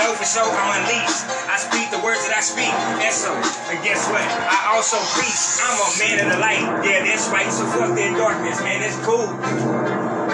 [0.00, 1.24] know for sure I'm unleashed.
[1.48, 2.72] I speak the words that I speak.
[2.72, 3.30] And so,
[3.70, 4.24] and guess what?
[4.24, 5.60] I also preach.
[5.60, 6.64] I'm a man of the light.
[6.84, 7.50] Yeah, that's right.
[7.52, 8.80] So fuck that darkness, man.
[8.82, 9.28] It's cool.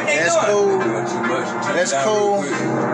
[0.06, 0.46] They That's doing?
[0.46, 0.78] cool.
[1.74, 2.38] That's cool.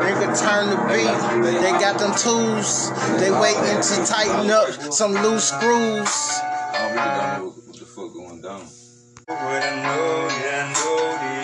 [0.00, 1.60] Nigga turn the beat.
[1.60, 2.88] They got them tools.
[3.20, 6.08] They waiting to tighten up some loose screws.
[6.08, 8.64] I really don't know what the fuck going down.
[9.28, 11.41] What I know, yeah, I know this.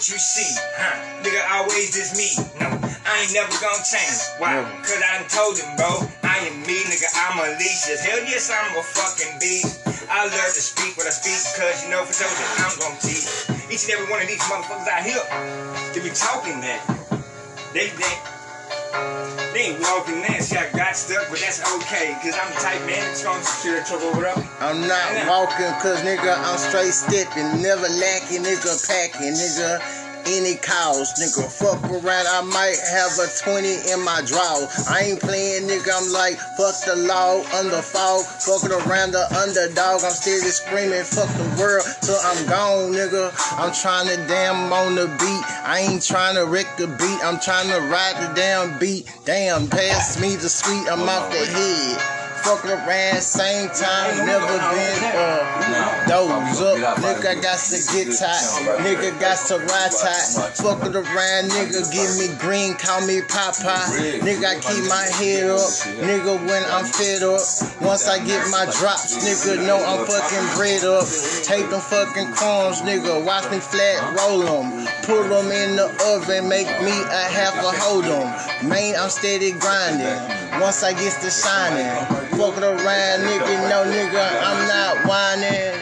[0.00, 0.96] What you see, huh?
[1.20, 2.32] Nigga, always is me.
[2.56, 4.16] No, I ain't never gonna change.
[4.40, 4.56] Why?
[4.56, 4.72] Never.
[4.80, 6.08] Cause I done told him, bro.
[6.24, 7.04] I am me, nigga.
[7.28, 8.00] I'm a leashes.
[8.00, 9.84] Hell yes, I'm a fucking beast.
[10.08, 12.96] I love to speak what I speak, cause you know for sure that I'm gonna
[13.04, 13.28] teach.
[13.68, 15.20] Each and every one of these motherfuckers out here,
[15.92, 16.80] they be talking that.
[17.76, 18.14] They, they,
[19.52, 20.24] they ain't walking.
[20.40, 23.42] See, I got stuck, but that's okay, cause I'm type man that's gonna
[23.76, 24.38] that truck up.
[24.60, 30.09] I'm not walking cause nigga I'm straight stepping, never lacking, nigga packing, nigga.
[30.30, 31.50] Any cause, nigga.
[31.50, 34.62] Fuck around, I might have a 20 in my draw.
[34.86, 35.90] I ain't playing, nigga.
[35.90, 38.22] I'm like, fuck the law, under fall.
[38.22, 40.04] Fucking around the underdog.
[40.04, 43.34] I'm still just screaming, fuck the world till I'm gone, nigga.
[43.58, 45.44] I'm trying to damn on the beat.
[45.66, 47.20] I ain't trying to wreck the beat.
[47.26, 49.10] I'm trying to ride the damn beat.
[49.24, 50.86] Damn, pass me the sweet.
[50.88, 52.19] I'm off the head.
[52.42, 56.98] Fucking around, same time, never been uh those up.
[56.98, 58.42] Nigga got to get tight.
[58.82, 60.56] Nigga got to ride tight.
[60.58, 64.18] Fucking around, nigga give me green, call me Popeye.
[64.18, 65.70] Nigga I keep my head up.
[66.02, 67.44] Nigga when I'm fed up.
[67.80, 71.06] Once I get my drops, nigga know I'm fucking bread up.
[71.44, 73.24] Take them fucking crumbs, nigga.
[73.24, 74.86] Watch me flat roll them.
[75.04, 78.68] Put them in the oven, make me a half a hold hold 'em.
[78.68, 80.60] Man, I'm steady grinding.
[80.60, 82.29] Once I get to shining.
[82.40, 85.76] Fucking around, nigga, no nigga, I'm not whining.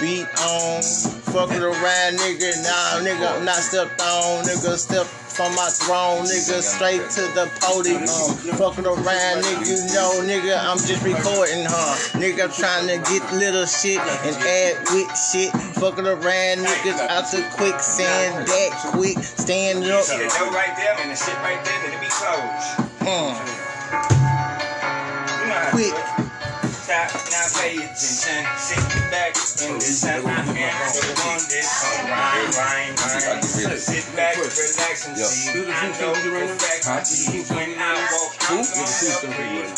[0.00, 0.82] Beat on,
[1.30, 2.50] fucking around, nigga.
[2.64, 4.76] Nah, nigga, I'm not stepped on, nigga.
[4.76, 8.02] Step from my throne, nigga, straight to the podium.
[8.58, 11.94] Fucking around, nigga, you know, nigga, I'm just recording, huh?
[12.18, 15.52] Nigga, I'm trying to get little shit and add with shit.
[15.78, 20.04] Fucking around, niggas out to quicksand, that quick, stand up.
[20.04, 22.90] The right there and the shit right there, it be closed.
[23.00, 23.32] Mm,
[27.70, 28.42] pay attention.
[28.58, 30.26] Sit back in this time.
[30.26, 33.42] I am the one that's gonna rhyme, rhyme, rhyme.
[33.78, 35.54] Sit back, relax, and see.
[35.70, 36.82] I know for fact
[37.54, 39.70] when I walk, gonna breathe.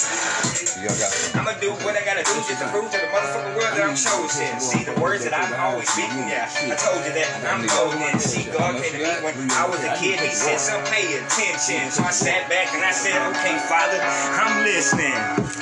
[0.80, 3.72] Y'all got I'ma do what I gotta do just to prove to the motherfucking world
[3.76, 4.59] that I'm chosen.
[4.60, 6.48] See the words that I've always speaking, yeah.
[6.48, 8.19] I told you that I'm golden.
[8.19, 10.19] See, God came to me when I was a kid.
[10.20, 14.64] He said, "So pay attention." So I sat back and I said, "Okay, Father, I'm
[14.64, 15.12] listening."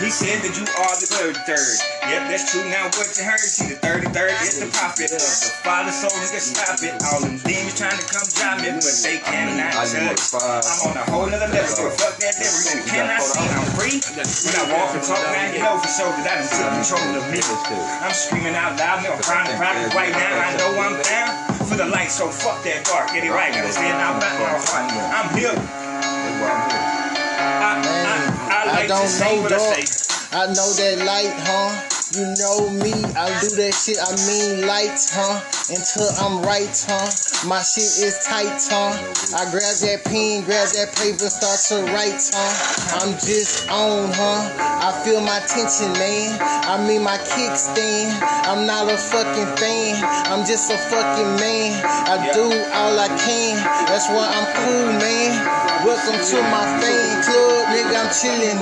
[0.00, 1.76] He said that you are the third, third.
[2.20, 2.64] Yep, that's true.
[2.68, 3.40] Now what you heard?
[3.40, 5.88] See, the thirty third is the prophet of the Father.
[5.92, 6.92] So nigga, stop it.
[7.08, 10.20] All them demons trying to come drop me, but they cannot I touch.
[10.28, 10.60] five.
[10.60, 11.72] I'm on a whole nother level.
[11.72, 12.60] So fuck that devil.
[12.76, 13.40] You cannot see.
[13.48, 13.96] I'm free.
[14.04, 17.08] When I walk and talk, now you know for sure that I done took control
[17.16, 17.40] of me.
[18.04, 20.44] I'm screaming out loud, no crying private right now.
[20.44, 21.30] I know I'm down
[21.64, 23.12] for the light, so fuck that dark.
[23.16, 24.92] Get it right, gotta stand out back my heart.
[25.16, 25.56] I'm here.
[27.40, 27.80] I, I,
[28.52, 29.84] I I like to don't say know, what I dog.
[30.32, 31.99] I know that light, huh?
[32.10, 35.38] You know me, I do that shit, I mean light, huh?
[35.70, 37.06] Until I'm right, huh?
[37.46, 38.98] My shit is tight, huh?
[39.38, 42.98] I grab that pen, grab that paper, start to write, huh?
[42.98, 44.42] I'm just on, huh?
[44.58, 46.34] I feel my tension, man.
[46.66, 48.18] I mean my kickstand.
[48.42, 50.02] I'm not a fucking fan.
[50.34, 51.78] I'm just a fucking man.
[52.10, 53.54] I do all I can.
[53.86, 55.30] That's why I'm cool, man.
[55.86, 58.02] Welcome to my fan club, nigga.
[58.02, 58.58] I'm chilling.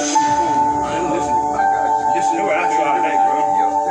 [0.00, 2.16] I ain't ain't.
[2.16, 2.48] Listen to
[3.04, 3.36] day, bro.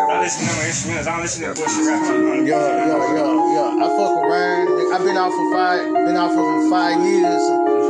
[0.10, 2.02] I Yo, listen to my instruments, I don't listen to rap.
[2.42, 3.66] Yo, yo, yo, yo.
[3.78, 4.66] I fuck around.
[4.90, 7.44] I've been off for five, been off for five years.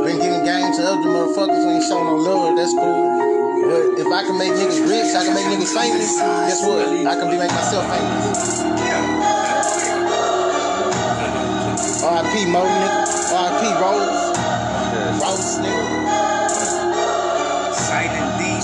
[0.04, 2.56] Been giving game to other motherfuckers when you show no love.
[2.56, 3.08] That's cool.
[3.64, 6.20] But if I can make niggas rich, I can make niggas famous.
[6.20, 6.88] Guess what?
[6.88, 8.60] I can be make myself famous.
[12.04, 12.52] R.I.P.
[12.52, 13.00] Mo, nigga.
[13.32, 13.62] R.I.P.
[13.80, 14.20] Rose.
[15.24, 16.19] Rose, nigga.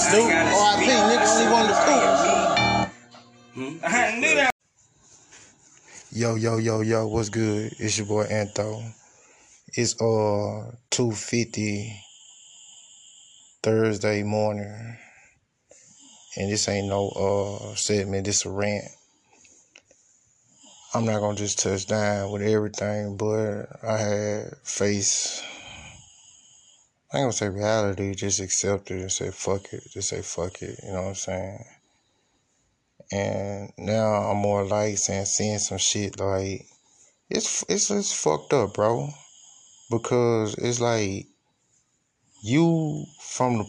[0.07, 0.85] Silent D, I Snoop, gotta R.I.P.
[0.85, 0.91] speak.
[1.11, 1.75] Nigga, only one of the
[3.83, 4.51] I knew that.
[6.13, 7.73] Yo, yo, yo, yo, what's good?
[7.79, 8.93] It's your boy Antho.
[9.75, 12.01] It's uh two fifty
[13.63, 14.97] Thursday morning.
[16.37, 18.85] And this ain't no uh segment, this a rant.
[20.95, 25.43] I'm not gonna just touch down with everything, but I had face
[27.13, 29.85] I ain't gonna say reality, just accept it and say fuck it.
[29.91, 31.65] Just say fuck it, you know what I'm saying?
[33.13, 36.67] and now I'm more like saying seeing some shit like
[37.31, 39.09] it's it's it's fucked up, bro.
[39.91, 41.27] Because it's like
[42.43, 43.67] you from the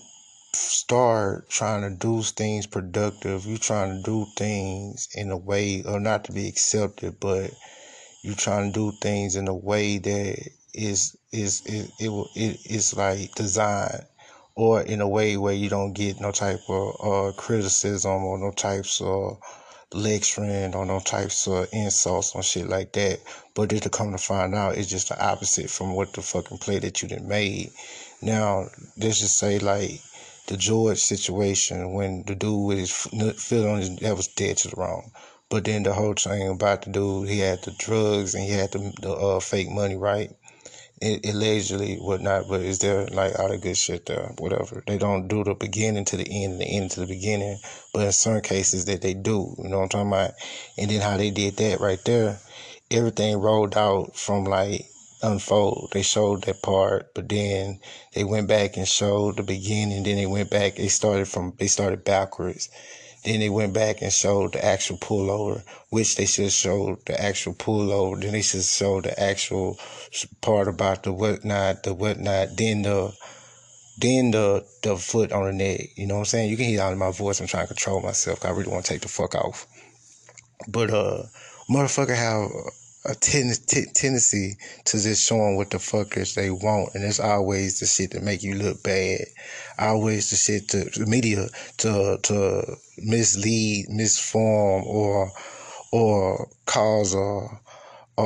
[0.54, 6.00] start trying to do things productive, you trying to do things in a way or
[6.00, 7.52] not to be accepted, but
[8.24, 12.60] you trying to do things in a way that is is it it will it
[12.66, 14.06] is like designed
[14.56, 18.52] or in a way where you don't get no type of uh, criticism or no
[18.52, 19.38] types of
[19.94, 23.20] lecturing or no types of insults or shit like that.
[23.54, 26.58] But then to come to find out, it's just the opposite from what the fucking
[26.58, 27.72] play that you done made.
[28.22, 28.66] Now,
[28.98, 30.02] let's just say like
[30.48, 34.70] the George situation when the dude with his foot on his that was dead to
[34.70, 35.12] the wrong.
[35.50, 38.72] But then the whole thing about the dude, he had the drugs and he had
[38.72, 40.36] the, the uh, fake money, right?
[41.00, 44.34] It, allegedly whatnot, but is there like all the good shit there?
[44.40, 44.84] Whatever.
[44.88, 47.60] They don't do the beginning to the end and the end to the beginning,
[47.94, 49.54] but in certain cases that they do.
[49.60, 50.32] You know what I'm talking about?
[50.78, 52.40] And then how they did that right there,
[52.90, 54.86] everything rolled out from like
[55.22, 55.90] unfold.
[55.94, 57.80] They showed that part, but then
[58.14, 60.04] they went back and showed the beginning.
[60.04, 60.76] Then they went back.
[60.78, 61.54] They started from.
[61.60, 62.70] They started backwards.
[63.28, 67.54] Then they went back and showed the actual pullover, which they should show the actual
[67.54, 68.22] pullover.
[68.22, 69.78] Then they should show the actual
[70.40, 72.56] part about the whatnot, the whatnot.
[72.56, 73.14] Then the
[74.00, 75.90] then the the foot on the neck.
[75.98, 76.50] You know what I'm saying?
[76.50, 77.42] You can hear out of my voice.
[77.42, 78.46] I'm trying to control myself.
[78.46, 79.68] I really want to take the fuck off.
[80.70, 81.24] But uh,
[81.70, 82.50] motherfucker have
[83.08, 88.12] a tendency to just showing what the fuckers they want, and it's always the shit
[88.12, 89.22] that make you look bad.
[89.80, 95.32] Always the shit to the media to to mislead, misform, or
[95.92, 97.48] or cause a
[98.18, 98.24] a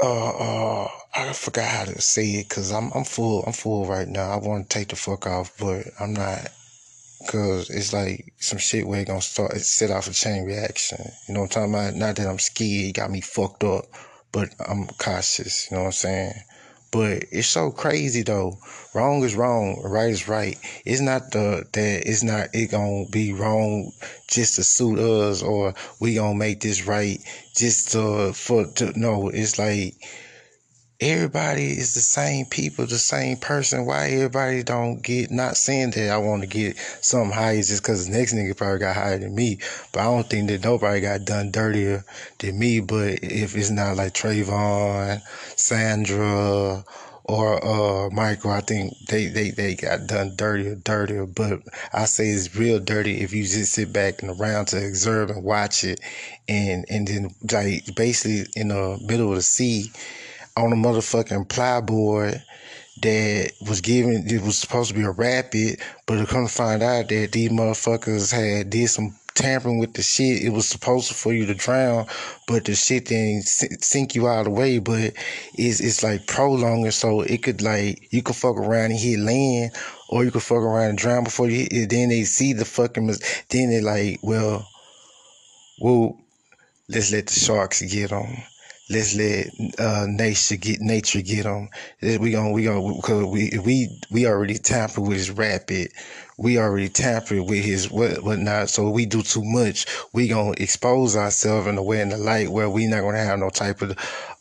[0.00, 4.08] uh, uh, I forgot how to say it because I'm I'm full I'm full right
[4.08, 4.30] now.
[4.30, 6.48] I want to take the fuck off, but I'm not.
[7.28, 11.10] Cause it's like some shit where it gonna start it set off a chain reaction.
[11.28, 11.94] You know what I'm talking about?
[11.94, 13.86] Not that I'm scared, it got me fucked up,
[14.32, 16.34] but I'm cautious, you know what I'm saying?
[16.90, 18.58] But it's so crazy though.
[18.94, 20.58] Wrong is wrong, right is right.
[20.84, 23.92] It's not the that it's not it gonna be wrong
[24.28, 27.18] just to suit us or we gonna make this right
[27.56, 29.94] just to for to no, it's like
[31.02, 33.84] everybody is the same people, the same person.
[33.84, 38.06] Why everybody don't get, not saying that I want to get something higher just because
[38.06, 39.58] the next nigga probably got higher than me.
[39.92, 42.04] But I don't think that nobody got done dirtier
[42.38, 42.80] than me.
[42.80, 45.20] But if it's not like Trayvon,
[45.56, 46.84] Sandra,
[47.24, 51.26] or uh Michael, I think they, they, they got done dirtier, dirtier.
[51.26, 51.60] But
[51.92, 55.42] I say it's real dirty if you just sit back and around to observe and
[55.42, 56.00] watch it
[56.48, 59.90] and and then like basically in the middle of the sea
[60.56, 62.42] on a motherfucking plyboard
[63.02, 66.82] that was given it was supposed to be a rapid, but to come to find
[66.82, 70.42] out that these motherfuckers had did some tampering with the shit.
[70.42, 72.06] It was supposed for you to drown,
[72.46, 74.78] but the shit didn't sink you out of the way.
[74.78, 75.14] But
[75.54, 79.72] it's it's like prolonging, so it could like you could fuck around and hit land,
[80.08, 81.90] or you could fuck around and drown before you hit.
[81.90, 83.06] Then they see the fucking.
[83.48, 84.68] Then they like, well,
[85.80, 86.20] well,
[86.88, 88.36] let's let the sharks get them.
[88.90, 89.46] Let's let
[89.78, 91.68] uh, nature get nature get them.
[92.02, 95.92] We gonna we gonna because we we we already tampered with his rapid.
[96.36, 98.70] We already tampered with his what whatnot.
[98.70, 99.86] So we do too much.
[100.12, 103.38] We gonna expose ourselves in a way in the light where we not gonna have
[103.38, 103.96] no type of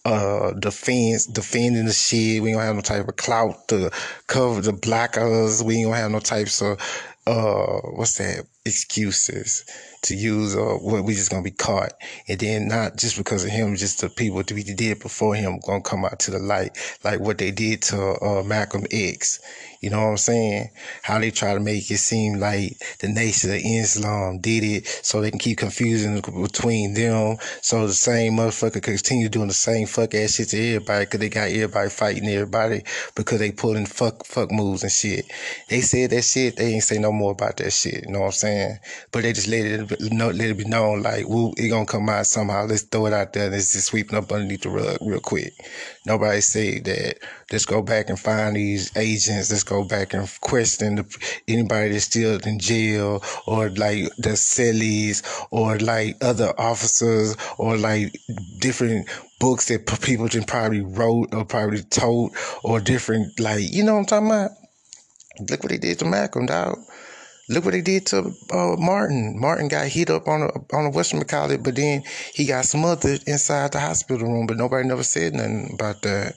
[0.06, 2.42] uh defense defending the shit.
[2.42, 3.92] We gonna have no type of clout to
[4.28, 5.62] cover the block us.
[5.62, 6.80] We gonna have no types of
[7.28, 9.66] uh what's that excuses
[10.04, 11.94] to use or what we just gonna be caught.
[12.28, 15.60] And then not just because of him just the people that we did before him
[15.60, 19.40] gonna come out to the light like what they did to uh, Malcolm X
[19.82, 20.70] you know what I'm saying
[21.04, 25.22] how they try to make it seem like the nation of Islam did it so
[25.22, 30.16] they can keep confusing between them so the same motherfucker continue doing the same fuck
[30.16, 32.84] ass shit to everybody because they got everybody fighting everybody
[33.16, 35.26] because they pulling fuck fuck moves and shit
[35.70, 38.26] they said that shit they ain't say no more about that shit you know what
[38.28, 38.80] I'm saying
[39.12, 42.10] but they just let it know, let it be known like, woo, it gonna come
[42.10, 42.66] out somehow.
[42.66, 43.50] Let's throw it out there.
[43.50, 45.54] Let's just sweeping up underneath the rug real quick.
[46.06, 47.18] Nobody say that.
[47.52, 49.52] Let's go back and find these agents.
[49.52, 55.24] Let's go back and question the, anybody that's still in jail or like the cellies
[55.50, 58.14] or like other officers or like
[58.60, 59.08] different
[59.40, 64.00] books that people just probably wrote or probably told or different like, you know what
[64.00, 64.52] I'm talking about?
[65.50, 66.78] Look what they did to Malcolm, dog.
[67.50, 69.40] Look what they did to uh, Martin.
[69.40, 73.24] Martin got hit up on a on a Western McCall, but then he got smothered
[73.26, 74.48] inside the hospital room.
[74.48, 76.36] But nobody never said nothing about that.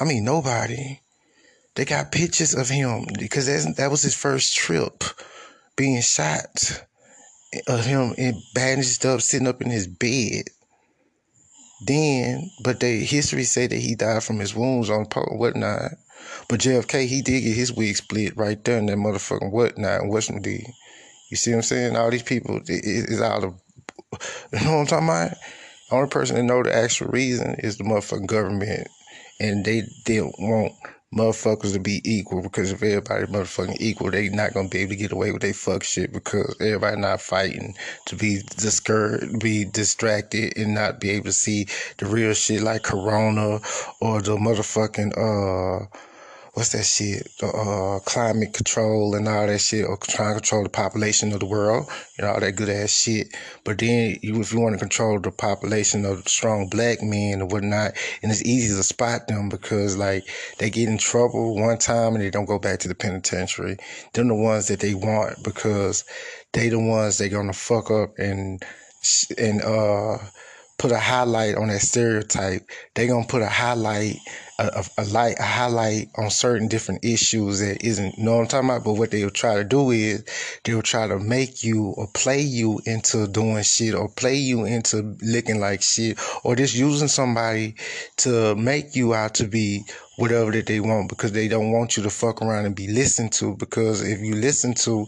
[0.00, 1.01] I mean, nobody.
[1.74, 5.04] They got pictures of him because that was his first trip.
[5.76, 6.84] being shot
[7.66, 10.44] of him and bandaged up, sitting up in his bed.
[11.86, 15.92] Then, but the history say that he died from his wounds on whatnot.
[16.48, 20.08] But JFK, he did get his wig split right there in that motherfucking whatnot in
[20.08, 20.66] Washington D.
[21.30, 21.96] You see what I'm saying?
[21.96, 23.60] All these people it, it's out of
[24.52, 25.30] you know what I'm talking about?
[25.88, 28.88] The Only person that know the actual reason is the motherfucking government,
[29.40, 30.74] and they they want
[31.14, 34.96] motherfuckers to be equal because if everybody motherfucking equal, they not gonna be able to
[34.96, 37.74] get away with they fuck shit because everybody not fighting
[38.06, 41.66] to be discouraged, be distracted, and not be able to see
[41.98, 43.60] the real shit like Corona
[44.00, 45.86] or the motherfucking uh
[46.54, 47.28] what's that shit?
[47.42, 51.46] Uh, climate control and all that shit, or trying to control the population of the
[51.46, 53.28] world, and all that good ass shit.
[53.64, 57.50] But then, you, if you want to control the population of strong black men and
[57.50, 57.92] whatnot,
[58.22, 60.24] and it's easy to spot them because like
[60.58, 63.76] they get in trouble one time and they don't go back to the penitentiary.
[64.12, 66.04] They're the ones that they want because
[66.52, 68.62] they the ones they gonna fuck up and
[69.38, 70.18] and uh
[70.78, 72.62] put a highlight on that stereotype.
[72.94, 74.16] They gonna put a highlight,
[74.58, 78.18] a, a, light, a highlight on certain different issues that isn't.
[78.18, 78.84] You know what I'm talking about?
[78.84, 80.24] But what they'll try to do is
[80.64, 85.16] they'll try to make you or play you into doing shit or play you into
[85.22, 87.74] looking like shit or just using somebody
[88.18, 89.84] to make you out to be
[90.16, 93.32] whatever that they want because they don't want you to fuck around and be listened
[93.32, 95.06] to because if you listen to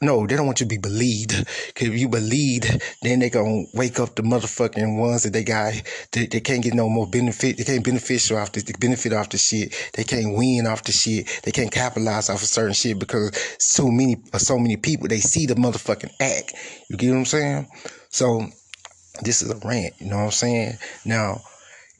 [0.00, 1.32] no, they don't want you to be believed.
[1.74, 2.62] Cause if you believe,
[3.02, 5.74] then they gonna wake up the motherfucking ones that they got.
[6.12, 7.56] They, they can't get no more benefit.
[7.56, 9.74] They can't beneficial off the benefit off the shit.
[9.94, 11.40] They can't win off the shit.
[11.44, 15.46] They can't capitalize off of certain shit because so many, so many people they see
[15.46, 16.54] the motherfucking act.
[16.88, 17.68] You get what I'm saying?
[18.10, 18.46] So
[19.22, 19.94] this is a rant.
[19.98, 20.78] You know what I'm saying?
[21.04, 21.40] Now,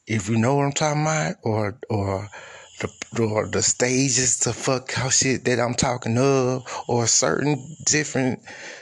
[0.06, 2.28] if you know what I'm talking about, or or
[3.19, 8.40] or the stages to fuck how shit that I'm talking of, or certain different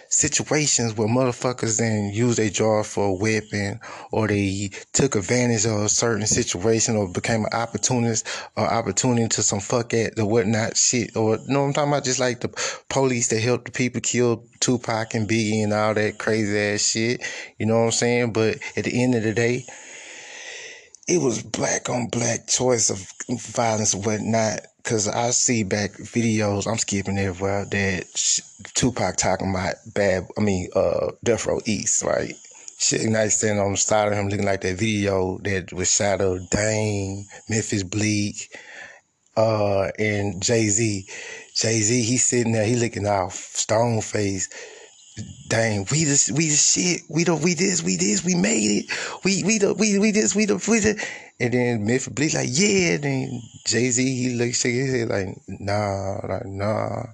[0.08, 3.78] situations where motherfuckers then use their jaw for a weapon,
[4.10, 9.42] or they took advantage of a certain situation, or became an opportunist, or opportunity to
[9.42, 12.04] some fuck at the whatnot shit, or you know what I'm talking about?
[12.04, 16.18] Just like the police that helped the people kill Tupac and Biggie and all that
[16.18, 17.22] crazy ass shit.
[17.58, 18.32] You know what I'm saying?
[18.32, 19.64] But at the end of the day,
[21.08, 23.04] it was black on black choice of
[23.52, 24.60] violence and whatnot.
[24.82, 28.06] Cause I see back videos, I'm skipping everywhere that
[28.74, 32.34] Tupac talking about bad, I mean, uh, Death Row East, right?
[32.78, 36.22] Shit, nice standing on the side of him looking like that video that was shot
[36.22, 38.56] of Dame, Memphis Bleek,
[39.36, 41.06] uh, and Jay Z.
[41.54, 44.48] Jay Z, he's sitting there, he looking off stone face
[45.48, 49.24] dang, we this, we the shit, we the, we this, we this, we made it,
[49.24, 51.06] we, we the, we, we this, we the, we the,
[51.40, 55.08] and then Memphis Bleek like, yeah, and then Jay Z, he like shake his head
[55.08, 57.04] like, nah, like, nah,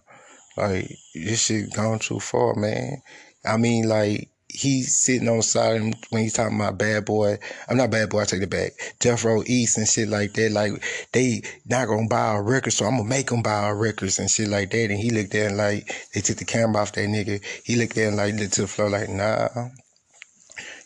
[0.57, 3.03] like, this shit gone too far, man.
[3.45, 7.05] I mean, like, he's sitting on the side of him when he's talking about bad
[7.05, 7.39] boy.
[7.69, 8.73] I'm not bad boy, I take it back.
[9.01, 10.51] Death Row East and shit like that.
[10.51, 10.83] Like,
[11.13, 14.31] they not gonna buy our records, so I'm gonna make them buy our records and
[14.31, 14.91] shit like that.
[14.91, 17.45] And he looked there and like, they took the camera off that nigga.
[17.65, 19.49] He looked there and like, looked to the floor like, nah,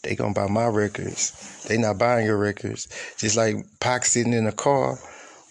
[0.03, 1.65] they gonna buy my records.
[1.69, 2.89] They not buying your records.
[3.19, 4.99] Just like Pac sitting in a car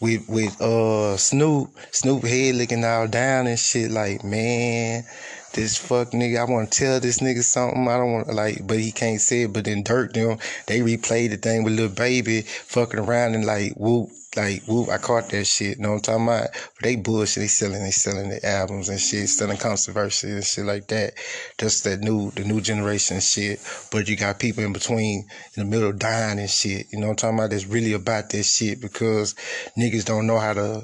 [0.02, 5.04] with with uh Snoop, Snoop head looking all down and shit like, man,
[5.54, 7.88] this fuck nigga, I want to tell this nigga something.
[7.88, 9.54] I don't want like, but he can't say it.
[9.54, 10.38] But then Durk them,
[10.68, 14.90] they replayed the thing with little baby fucking around and like whoop, like whoop.
[14.90, 15.78] I caught that shit.
[15.78, 16.50] You know what I'm talking about?
[16.52, 17.42] But they bullshit.
[17.42, 21.14] They selling, they selling the albums and shit, selling controversy and shit like that.
[21.58, 23.60] Just that new, the new generation shit.
[23.92, 26.88] But you got people in between, in the middle, dying and shit.
[26.92, 27.50] You know what I'm talking about?
[27.52, 29.36] That's really about this shit because
[29.78, 30.84] niggas don't know how to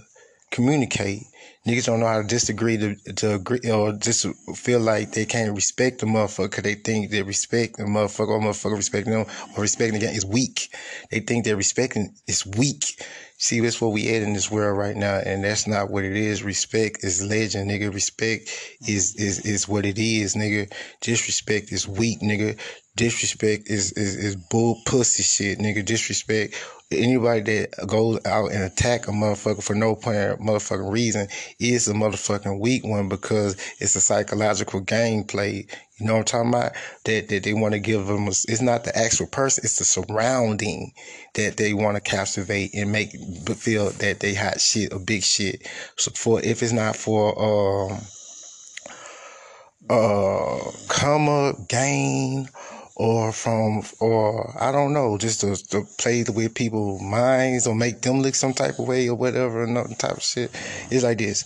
[0.52, 1.24] communicate.
[1.66, 5.56] Niggas don't know how to disagree to, to agree or just feel like they can't
[5.56, 9.26] respect the motherfucker because they think they respect the motherfucker or motherfucker respecting them
[9.58, 10.70] or respecting again is weak.
[11.10, 13.02] They think they're respecting is weak.
[13.38, 16.16] See, that's what we at in this world right now, and that's not what it
[16.16, 16.42] is.
[16.42, 17.94] Respect is legend, nigga.
[17.94, 18.50] Respect
[18.88, 20.72] is is is what it is, nigga.
[21.02, 22.58] Disrespect is weak, nigga.
[22.96, 25.84] Disrespect is is, is bull pussy shit, nigga.
[25.84, 26.56] Disrespect
[26.92, 31.28] anybody that goes out and attack a motherfucker for no point motherfucking reason
[31.60, 35.68] is a motherfucking weak one because it's a psychological gameplay.
[35.98, 36.72] You know what I'm talking about?
[37.06, 38.28] That that they want to give them.
[38.28, 39.64] It's not the actual person.
[39.64, 40.92] It's the surrounding
[41.36, 45.66] that they want to captivate and make feel that they hot shit or big shit.
[45.96, 48.02] So for if it's not for um
[49.90, 52.50] uh comma gain
[52.96, 57.76] or from or I don't know, just to, to play the way people minds or
[57.76, 60.52] make them look some type of way or whatever, another type of shit.
[60.92, 61.46] It's like this.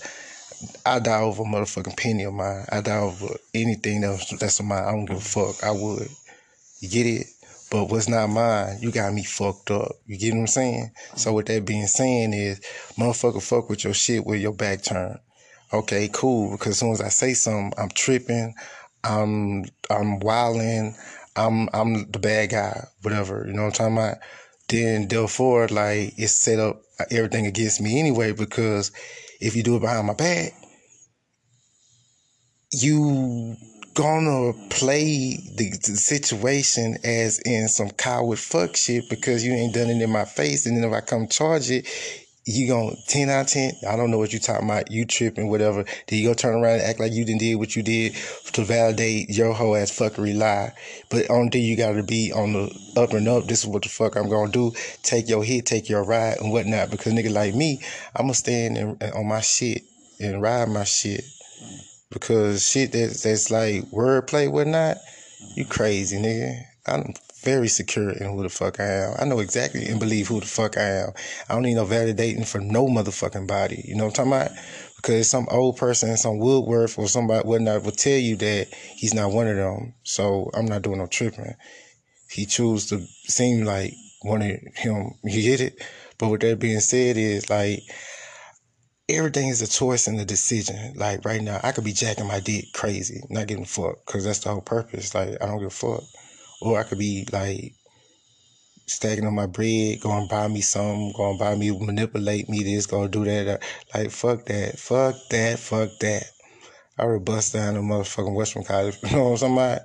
[0.85, 2.65] I die over a motherfucking penny of mine.
[2.69, 4.83] I die over anything that's that's mine.
[4.83, 5.63] I don't give a fuck.
[5.63, 6.09] I would.
[6.81, 7.27] You get it?
[7.71, 9.91] But what's not mine, you got me fucked up.
[10.07, 10.91] You get what I'm saying?
[11.15, 12.59] So with that being saying is,
[12.97, 15.19] motherfucker fuck with your shit with your back turned.
[15.71, 16.51] Okay, cool.
[16.51, 18.55] Because as soon as I say something, I'm tripping,
[19.03, 20.95] I'm I'm wilding,
[21.35, 23.45] I'm I'm the bad guy, whatever.
[23.45, 24.17] You know what I'm talking about?
[24.67, 28.31] Then therefore, like it's set up everything against me anyway.
[28.31, 28.91] Because
[29.39, 30.53] if you do it behind my back,
[32.71, 33.55] you
[33.93, 39.89] gonna play the, the, situation as in some coward fuck shit because you ain't done
[39.89, 41.87] it in my face, and then if I come charge it,
[42.49, 43.73] you gonna ten out of ten.
[43.87, 44.91] I don't know what you talking about.
[44.91, 45.83] You tripping, whatever.
[46.07, 48.15] Then you go turn around and act like you didn't did what you did
[48.53, 50.73] to validate your whole ass fuckery lie.
[51.09, 53.45] But only thing you gotta be on the up and up.
[53.45, 54.73] This is what the fuck I'm gonna do.
[55.03, 56.89] Take your hit, take your ride and whatnot.
[56.89, 57.81] Because nigga like me,
[58.15, 59.83] I'm gonna stand and, on my shit
[60.19, 61.23] and ride my shit
[62.09, 64.97] because shit that's that's like wordplay, whatnot,
[65.55, 66.63] you crazy, nigga.
[66.87, 67.13] I'm
[67.49, 69.15] very secure in who the fuck I am.
[69.19, 71.09] I know exactly and believe who the fuck I am.
[71.49, 73.83] I don't need no validating for no motherfucking body.
[73.87, 74.65] You know what I'm talking about?
[74.97, 79.31] Because some old person, some Woodworth or somebody whatnot will tell you that he's not
[79.31, 79.93] one of them.
[80.03, 81.55] So I'm not doing no tripping.
[82.29, 85.11] He choose to seem like one of him.
[85.23, 85.81] You get it?
[86.17, 87.81] But with that being said, is like
[89.07, 90.93] everything is a choice and a decision.
[90.95, 94.25] Like right now, I could be jacking my dick crazy, not giving a fuck, because
[94.25, 95.15] that's the whole purpose.
[95.15, 96.03] Like I don't give a fuck.
[96.61, 97.73] Or I could be like
[98.85, 103.07] stacking on my bread, going buy me something, going buy me, manipulate me this, go
[103.07, 103.61] do that.
[103.93, 106.23] Like fuck that, fuck that, fuck that.
[106.97, 108.97] I would bust down the motherfucking Western College.
[109.03, 109.81] You know what I'm talking about?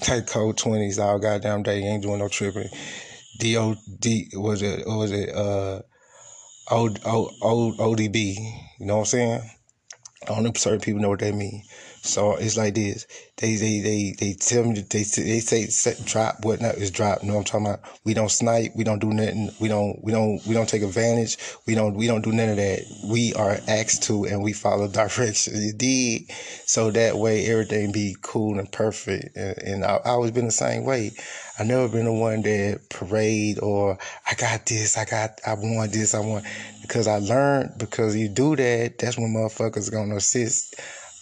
[0.00, 1.82] Take code twenties all goddamn day.
[1.82, 2.68] Ain't doing no tripping.
[3.38, 5.80] D O D was it was it uh
[6.70, 8.36] old, old, old ODB.
[8.78, 9.50] You know what I'm saying?
[10.28, 11.62] Only certain people know what that mean.
[12.02, 13.06] So it's like this.
[13.36, 17.22] They they they they tell me they they say set, drop whatnot is drop.
[17.22, 18.00] You know what I'm talking about?
[18.04, 18.72] We don't snipe.
[18.74, 19.50] We don't do nothing.
[19.60, 21.36] We don't we don't we don't take advantage.
[21.66, 22.84] We don't we don't do none of that.
[23.04, 25.60] We are asked to and we follow direction.
[25.60, 26.30] You did
[26.64, 29.36] so that way everything be cool and perfect.
[29.36, 31.12] And, and I, I always been the same way.
[31.58, 34.96] I never been the one that parade or I got this.
[34.96, 36.14] I got I want this.
[36.14, 36.46] I want
[36.80, 38.98] because I learned because you do that.
[38.98, 40.76] That's when motherfuckers gonna assist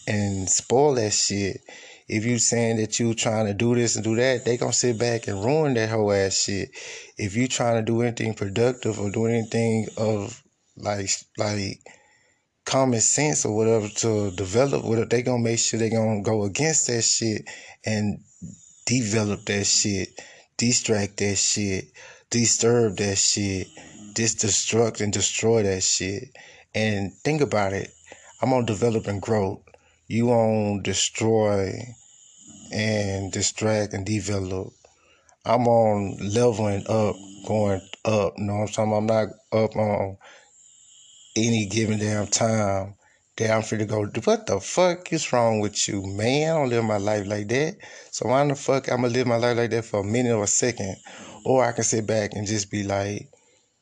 [0.09, 1.61] and spoil that shit.
[2.09, 4.99] If you saying that you trying to do this and do that, they gonna sit
[4.99, 6.71] back and ruin that whole ass shit.
[7.19, 10.43] If you trying to do anything productive or do anything of
[10.79, 11.81] like like
[12.65, 16.87] common sense or whatever to develop whatever, they gonna make sure they gonna go against
[16.87, 17.43] that shit
[17.85, 18.21] and
[18.87, 20.09] develop that shit,
[20.57, 21.85] distract that shit,
[22.31, 23.67] disturb that shit,
[24.15, 26.31] destruct and destroy that shit.
[26.75, 27.91] And think about it.
[28.41, 29.63] I'm gonna develop and grow
[30.09, 31.71] you on destroy
[32.73, 34.73] and distract and develop.
[35.45, 37.17] I'm on leveling up,
[37.47, 38.33] going up.
[38.39, 38.93] You know what I'm saying?
[38.95, 40.17] I'm not up on
[41.37, 42.95] any given damn time
[43.37, 44.07] that I'm free to go.
[44.25, 46.51] What the fuck is wrong with you, man?
[46.51, 47.77] I don't live my life like that.
[48.11, 50.45] So why the fuck I'm gonna live my life like that for a minute or
[50.45, 50.97] a second?
[51.45, 53.29] Or I can sit back and just be like,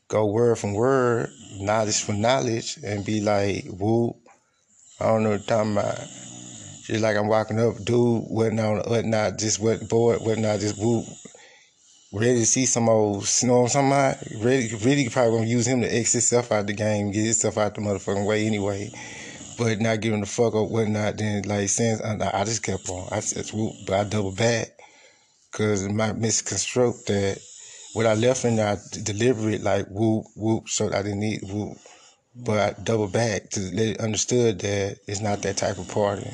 [0.08, 4.16] go word from word, knowledge from knowledge, and be like, whoop,
[4.98, 5.98] I don't know what I'm talking about.
[6.87, 11.04] Just like I'm walking up, dude, whatnot, whatnot, just what boy, whatnot, just whoop.
[12.12, 14.44] Ready to see some old, you know what I'm talking about?
[14.44, 17.74] Ready, really probably gonna use him to X himself out the game, get himself out
[17.74, 18.90] the motherfucking way anyway.
[19.59, 23.09] But not giving the fuck up, whatnot, then like since I, I just kept on.
[23.11, 24.68] I just whoop, but I double back.
[25.52, 27.38] Cause it might misconstruct that
[27.92, 31.40] what I left in there, I delivered it like whoop, whoop, so I didn't need
[31.42, 31.76] whoop.
[32.38, 36.31] But I double back to it understood that it's not that type of party.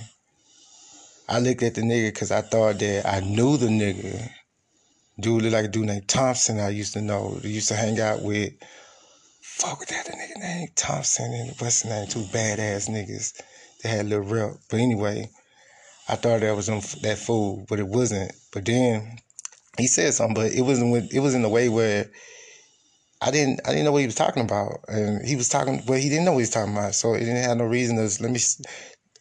[1.29, 4.31] I looked at the nigga because I thought that I knew the nigga.
[5.21, 7.39] Dude looked like a dude named Thompson I used to know.
[7.43, 8.53] He used to hang out with.
[9.41, 12.09] Fuck with that, nigga named Thompson and what's his name?
[12.09, 13.41] Two badass niggas
[13.83, 14.57] that had a little rep.
[14.71, 15.31] But anyway,
[16.09, 18.33] I thought that was that fool, but it wasn't.
[18.53, 19.19] But then
[19.79, 21.13] he said something, but it wasn't.
[21.13, 22.11] It was in a way where
[23.23, 26.01] I didn't I didn't know what he was talking about, and he was talking, but
[26.01, 28.23] he didn't know what he was talking about, so it didn't have no reason to
[28.23, 28.41] let me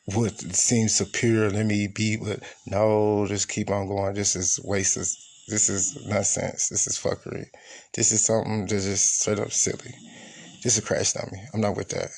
[0.05, 1.51] what seems superior.
[1.51, 4.15] Let me be, but no, just keep on going.
[4.15, 4.95] This is waste.
[5.47, 6.69] This is nonsense.
[6.69, 7.45] This is fuckery.
[7.93, 9.93] This is something that's just straight up silly.
[10.61, 11.43] Just a crash me.
[11.53, 12.09] I'm not with that.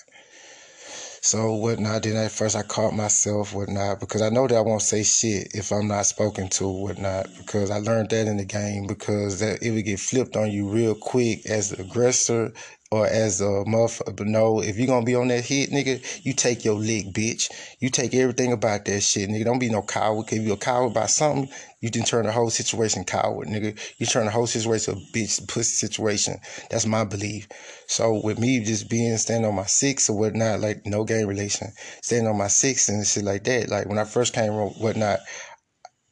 [1.25, 2.03] So whatnot.
[2.03, 5.55] Then at first I caught myself whatnot because I know that I won't say shit
[5.55, 9.63] if I'm not spoken to whatnot because I learned that in the game because that
[9.63, 12.51] it would get flipped on you real quick as the aggressor
[12.93, 16.63] or as a motherfucker know if you gonna be on that hit, nigga, you take
[16.63, 17.49] your lick, bitch.
[17.79, 19.45] You take everything about that shit, nigga.
[19.45, 20.31] Don't be no coward.
[20.31, 21.49] If you a coward about something,
[21.81, 23.75] you didn't turn the whole situation coward, nigga.
[23.97, 26.37] You turn the whole situation a bitch pussy situation.
[26.69, 27.47] That's my belief.
[27.87, 31.69] So with me just being standing on my six or whatnot, like no game relation,
[32.03, 33.69] standing on my six and shit like that.
[33.69, 35.17] Like when I first came or whatnot,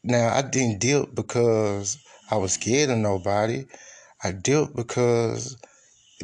[0.04, 2.00] now I didn't deal because
[2.32, 3.65] I was scared of nobody.
[4.24, 5.58] I dealt because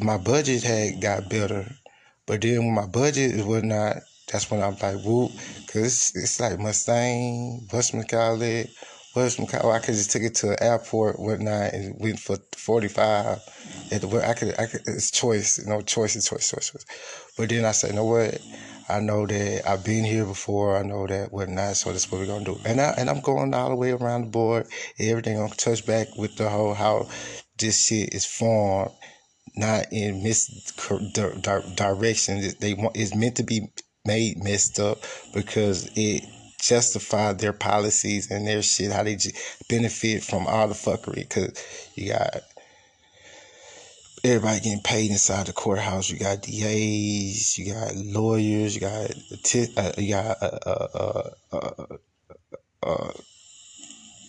[0.02, 1.66] my budget had got better.
[2.26, 3.96] But then when my budget was not,
[4.30, 5.32] that's when I'm like, whoop,
[5.66, 8.70] because it's, it's like Mustang, whatchamacallit,
[9.14, 9.74] whatchamacallit.
[9.74, 13.38] I could just take it to the airport, whatnot, and went for 45.
[13.92, 16.86] At the, I could, I could, it's choice, you know, choice is choice, choice, choice.
[17.38, 18.38] But then I said, you know what?
[18.88, 20.78] I know that I've been here before.
[20.78, 21.76] I know that whatnot.
[21.76, 22.58] So that's what we're gonna do.
[22.64, 24.66] And I and I'm going all the way around the board.
[24.98, 27.08] Everything gonna touch back with the whole how
[27.58, 28.92] this shit is formed,
[29.56, 30.72] not in mis
[31.76, 32.42] direction.
[32.60, 33.70] They want it's meant to be
[34.04, 34.98] made messed up
[35.34, 36.24] because it
[36.60, 39.16] justified their policies and their shit how they
[39.68, 41.28] benefit from all the fuckery.
[41.28, 41.52] Cause
[41.94, 42.42] you got
[44.24, 46.10] everybody getting paid inside the courthouse.
[46.10, 51.96] You got DAs, you got lawyers, you got uh, you got uh, uh, uh,
[52.82, 53.12] uh,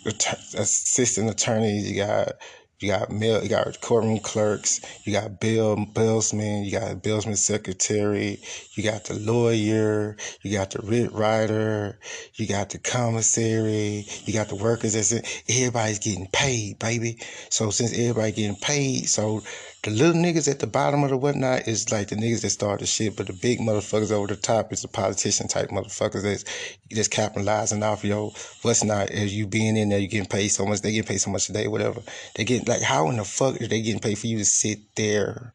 [0.05, 2.33] assistant attorneys, you got
[2.79, 8.39] you got mail, you got courtroom clerks, you got bail bailsmen, you got bailsman secretary,
[8.73, 11.99] you got the lawyer, you got the writ writer,
[12.35, 14.93] you got the commissary, you got the workers.
[14.93, 15.43] That's it.
[15.49, 17.19] Everybody's getting paid, baby.
[17.49, 19.43] So since everybody getting paid, so
[19.81, 22.81] the little niggas at the bottom of the whatnot is like the niggas that start
[22.81, 26.43] the shit, but the big motherfuckers over the top is the politician type motherfuckers that's
[26.89, 30.65] just capitalizing off yo what's not as you being in there, you getting paid so
[30.65, 32.01] much, they get paid so much a day, whatever.
[32.35, 34.79] They get like how in the fuck are they getting paid for you to sit
[34.95, 35.53] there?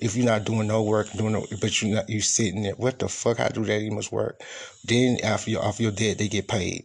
[0.00, 2.98] If you're not doing no work, doing no, but you not you sitting there, what
[2.98, 3.36] the fuck?
[3.36, 4.40] How do that even much work?
[4.84, 6.84] Then after you off your debt, they get paid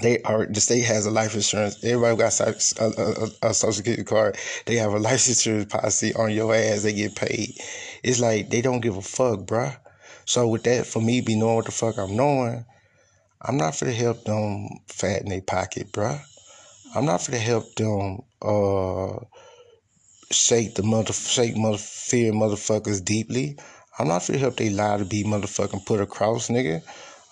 [0.00, 1.82] they are the state has a life insurance.
[1.84, 4.36] Everybody got a, a, a, social security card.
[4.66, 6.82] They have a life insurance policy on your ass.
[6.82, 7.54] They get paid.
[8.02, 9.76] It's like they don't give a fuck, bruh.
[10.24, 12.64] So with that, for me, be knowing what the fuck I'm knowing,
[13.42, 16.20] I'm not for to help them fatten their pocket, bruh.
[16.94, 19.24] I'm not for to help them uh
[20.30, 23.58] shake the mother shake mother fear motherfuckers deeply.
[23.98, 26.82] I'm not for to help they lie to be motherfucking put across, nigga.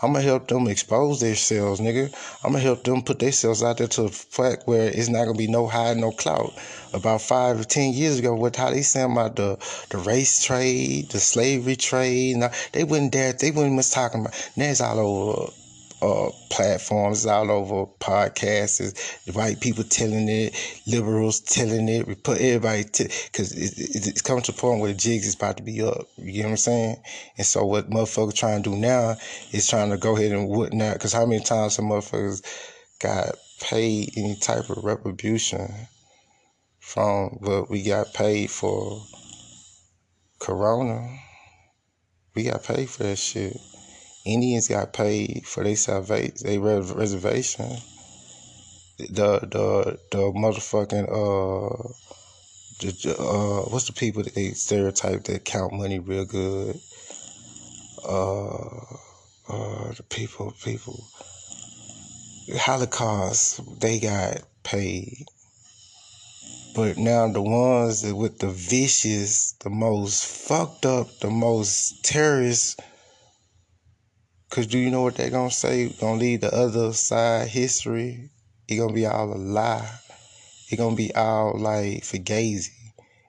[0.00, 2.14] I'm gonna help them expose themselves, nigga.
[2.44, 5.36] I'm gonna help them put themselves out there to the fact where it's not gonna
[5.36, 6.54] be no high, no clout.
[6.92, 9.58] About five or ten years ago, what how they saying about the
[9.90, 14.50] the race trade, the slavery trade, now, they wouldn't dare, they wouldn't much talking about.
[14.56, 15.52] Now it's all over
[16.00, 20.54] uh, platforms all over podcasts, the white people telling it,
[20.86, 24.80] liberals telling it, we put everybody to because it, it, it's coming to a point
[24.80, 26.06] where the jigs is about to be up.
[26.16, 27.02] You get what I'm saying?
[27.36, 29.16] And so what motherfuckers trying to do now
[29.52, 30.94] is trying to go ahead and whatnot.
[30.94, 32.42] Because how many times some motherfuckers
[33.00, 35.68] got paid any type of retribution
[36.78, 39.02] from what we got paid for
[40.38, 41.18] Corona?
[42.36, 43.56] We got paid for that shit.
[44.28, 47.78] Indians got paid for their salvation, their reservation.
[48.98, 51.88] The the the motherfucking uh
[52.80, 56.78] the uh what's the people that they stereotype that count money real good?
[58.04, 58.66] Uh
[59.48, 61.04] uh the people people
[62.56, 65.24] Holocaust they got paid.
[66.74, 72.80] But now the ones that with the vicious, the most fucked up, the most terrorist
[74.50, 75.90] Cause do you know what they're gonna say?
[75.90, 78.30] Gonna leave the other side history.
[78.66, 79.90] It gonna be all a lie.
[80.70, 82.70] It gonna be all like fugazi.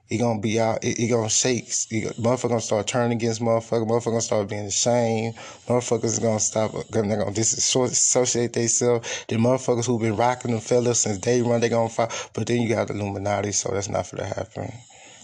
[0.10, 0.84] It gonna be out.
[0.84, 1.68] It, it gonna shake.
[1.68, 3.86] Motherfucker gonna start turning against motherfucker.
[3.86, 5.36] Motherfucker gonna start being ashamed.
[5.68, 6.74] Motherfuckers gonna stop.
[6.74, 9.26] Uh, gonna, gonna disassociate themselves.
[9.28, 12.10] The motherfuckers who been rocking them fellas since day one, they gonna fall.
[12.34, 14.72] But then you got the Illuminati, so that's not to happen.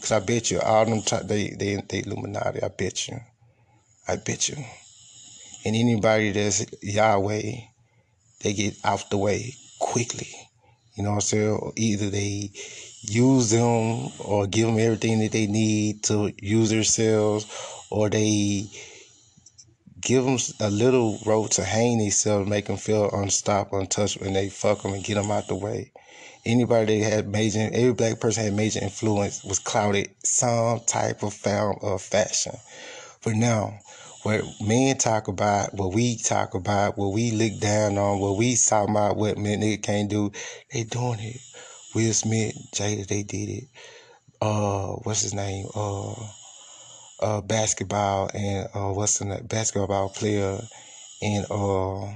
[0.02, 2.62] Cause I bet you all them t- they they they Illuminati.
[2.62, 3.18] I bet you.
[4.10, 4.58] I bet you
[5.66, 7.52] and anybody that's Yahweh,
[8.42, 10.30] they get out the way quickly.
[10.96, 11.74] You know what I'm saying?
[11.76, 12.52] Either they
[13.02, 17.46] use them or give them everything that they need to use themselves,
[17.90, 18.70] or they
[20.00, 24.50] give them a little rope to hang themselves, make them feel unstoppable, untouchable, and they
[24.50, 25.92] fuck them and get them out the way.
[26.46, 31.34] Anybody that had major, every black person had major influence was clouded some type of
[31.34, 32.54] form of fashion.
[33.24, 33.80] But now,
[34.26, 38.58] what men talk about, what we talk about, what we look down on, what we
[38.58, 40.34] talk about, what men nigga can't do,
[40.74, 41.42] they doing it.
[41.96, 43.66] Will Smith, Jada, they did it.
[44.42, 45.68] uh what's his name?
[45.76, 46.14] Uh
[47.22, 50.60] uh basketball and uh what's the name basketball player
[51.22, 52.08] and uh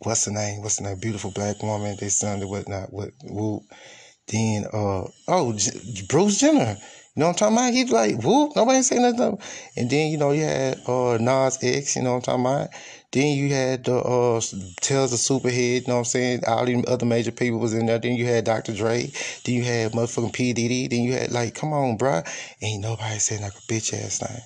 [0.00, 0.62] what's the name?
[0.62, 1.00] What's the name?
[1.00, 3.64] Beautiful black woman they son and whatnot what whoop.
[4.28, 6.76] Then uh oh J- Bruce Jenner
[7.18, 7.72] you know what I'm talking about?
[7.72, 9.40] He's like, whoop, nobody say nothing.
[9.76, 12.68] And then, you know, you had uh Nas X, you know what I'm talking about?
[13.10, 14.40] Then you had the uh
[14.80, 16.42] Tales of Superhead, you know what I'm saying?
[16.46, 17.98] All these other major people was in there.
[17.98, 18.72] Then you had Dr.
[18.72, 19.10] Dre.
[19.44, 20.52] Then you had motherfucking P.
[20.52, 20.86] Diddy.
[20.86, 22.24] Then you had like, come on, bruh.
[22.62, 24.40] Ain't nobody saying like a bitch ass thing.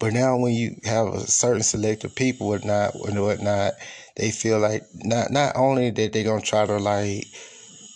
[0.00, 3.74] But now when you have a certain select of people whatnot and whatnot,
[4.16, 7.26] they feel like not not only that they gonna try to like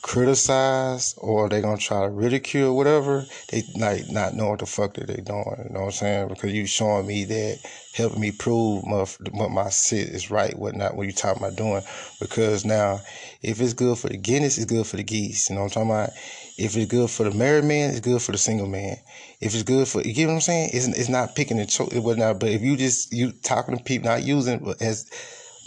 [0.04, 4.92] criticize or they gonna try to ridicule whatever, they like not know what the fuck
[4.92, 5.64] that they doing.
[5.64, 6.28] You know what I'm saying?
[6.28, 7.58] Because you showing me that,
[7.94, 11.56] helping me prove my, what my shit is right, what not what you talking about
[11.56, 11.82] doing.
[12.20, 13.00] Because now,
[13.40, 15.48] if it's good for the Guinness, it's good for the geese.
[15.48, 16.10] You know what I'm talking about?
[16.58, 18.98] If it's good for the married man, it's good for the single man.
[19.40, 20.70] If it's good for, you get what I'm saying?
[20.74, 22.40] It's, it's not picking and choosing, whatnot.
[22.40, 25.08] But if you just you talking to people, not using as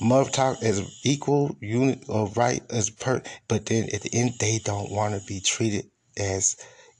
[0.02, 4.60] mother talk as equal unit or right as per but then at the end they
[4.60, 5.86] don't want to be treated
[6.18, 6.56] as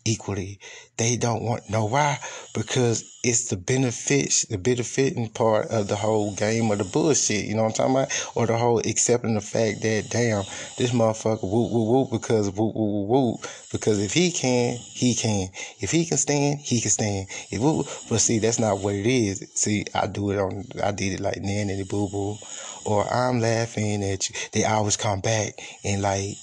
[0.08, 0.60] equally.
[0.96, 2.20] They don't want know why
[2.54, 7.56] because it's the benefits the benefiting part of the whole game of the bullshit you
[7.56, 8.32] know what i'm talking about?
[8.36, 10.44] Or the whole accepting the fact that damn
[10.78, 15.50] this motherfucker whoop whoop whoop because whoop whoop whoop because if he can he can.
[15.80, 17.28] If he can stand he can stand.
[17.52, 19.46] If whoop, but see that's not what it is.
[19.56, 22.38] See i do it on i did it like nanny boo boo.
[22.86, 26.38] Or I'm laughing at you, they always come back and like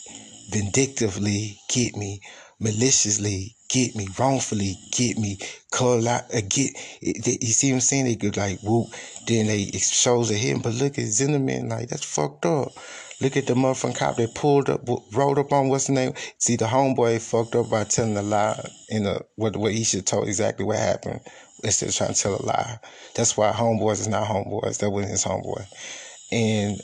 [0.50, 2.20] vindictively get me,
[2.64, 5.38] maliciously get me, wrongfully get me,
[5.70, 6.72] call out, uh, get,
[7.02, 8.04] they, you see what I'm saying?
[8.06, 8.88] They could like whoop,
[9.26, 12.72] then they it shows a but look at Zimmerman, like that's fucked up.
[13.20, 16.14] Look at the motherfucking cop that pulled up, rolled up on what's the name?
[16.38, 20.06] See, the homeboy fucked up by telling a lie in a what what he should
[20.06, 21.20] told exactly what happened
[21.62, 22.78] instead of trying to tell a lie.
[23.14, 24.78] That's why homeboys is not homeboys.
[24.78, 25.64] That wasn't his homeboy.
[26.32, 26.80] And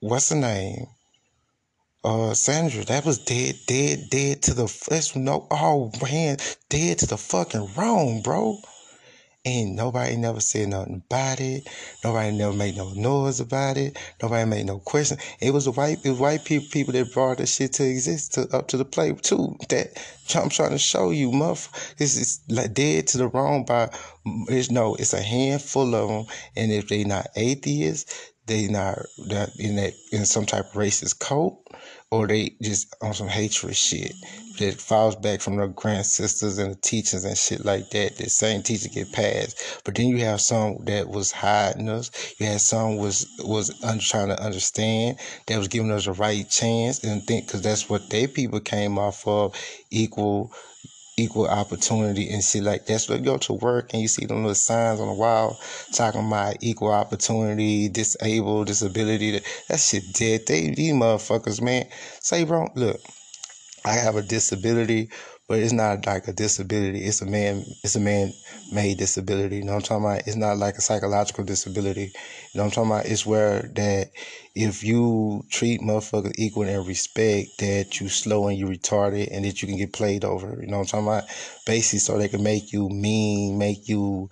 [0.00, 0.86] what's the name?
[2.04, 6.36] Uh, Sandra, that was dead, dead, dead to the that's no oh man,
[6.68, 8.58] dead to the fucking wrong, bro.
[9.46, 11.66] And nobody never said nothing about it.
[12.02, 13.98] Nobody never made no noise about it.
[14.22, 15.16] Nobody made no question.
[15.40, 18.34] It was the white, it was white people, people that brought this shit to exist
[18.34, 19.56] to up to the plate too.
[19.70, 19.98] That
[20.34, 21.94] I'm trying to show you, muff.
[21.96, 23.88] This is like dead to the wrong by.
[24.48, 28.98] It's no, it's a handful of them, and if they not atheists, they not
[29.58, 31.66] in that in some type of racist cult
[32.10, 34.14] or they just on some hatred shit
[34.58, 38.16] that falls back from the grand sisters and the teachers and shit like that.
[38.16, 42.10] The same teacher get passed, but then you have some that was hiding us.
[42.38, 46.48] You had some was was un- trying to understand that was giving us a right
[46.48, 49.54] chance and think because that's what they people came off of
[49.90, 50.52] equal
[51.16, 54.38] equal opportunity and shit like that's what you go to work and you see them
[54.38, 55.58] little signs on the wall
[55.92, 59.32] talking about equal opportunity, disabled, disability.
[59.32, 60.46] That, that shit dead.
[60.46, 61.86] They these motherfuckers, man.
[62.20, 63.00] Say bro, look,
[63.84, 65.10] I have a disability,
[65.48, 67.04] but it's not like a disability.
[67.04, 67.64] It's a man.
[67.82, 68.32] It's a man
[68.72, 69.56] made disability.
[69.56, 70.26] You know what I'm talking about?
[70.26, 72.12] It's not like a psychological disability.
[72.52, 73.06] You know what I'm talking about?
[73.06, 74.10] It's where that
[74.54, 79.60] if you treat motherfuckers equal and respect, that you slow and you retarded, and that
[79.60, 80.58] you can get played over.
[80.60, 81.24] You know what I'm talking about?
[81.66, 84.30] Basically, so they can make you mean, make you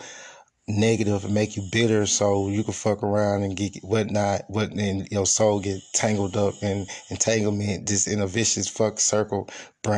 [0.68, 5.08] negative and make you bitter so you can fuck around and get whatnot what and
[5.10, 9.48] your soul get tangled up in entanglement just in a vicious fuck circle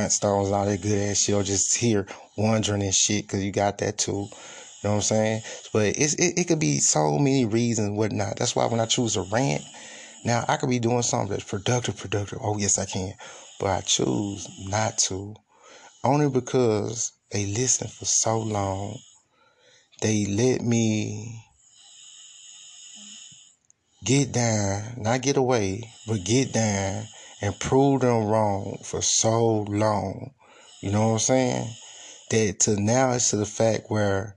[0.08, 2.06] stones all that good ass shit or just here
[2.38, 4.12] wandering and shit because you got that too.
[4.12, 5.42] You know what I'm saying?
[5.72, 8.36] But it's it, it could be so many reasons whatnot.
[8.36, 9.62] That's why when I choose a rant
[10.24, 12.38] now I could be doing something that's productive productive.
[12.40, 13.12] Oh yes I can.
[13.60, 15.34] But I choose not to
[16.02, 18.98] only because they listen for so long
[20.04, 21.42] they let me
[24.04, 27.08] get down, not get away, but get down
[27.40, 30.34] and prove them wrong for so long.
[30.82, 31.68] You know what I'm saying?
[32.28, 34.36] That to now it's to the fact where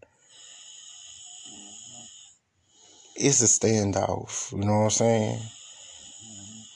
[3.17, 4.53] it's a standoff.
[4.53, 5.39] You know what I'm saying?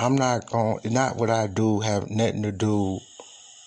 [0.02, 3.00] I'm not going not what I do have nothing to do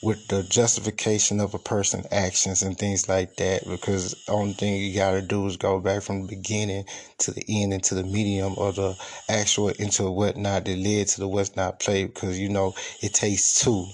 [0.04, 4.76] with the justification of a person's actions and things like that because the only thing
[4.76, 6.84] you gotta do is go back from the beginning
[7.16, 8.94] to the end into the medium or the
[9.30, 13.60] actual into whatnot that led to the what's not play because you know it takes
[13.60, 13.86] two.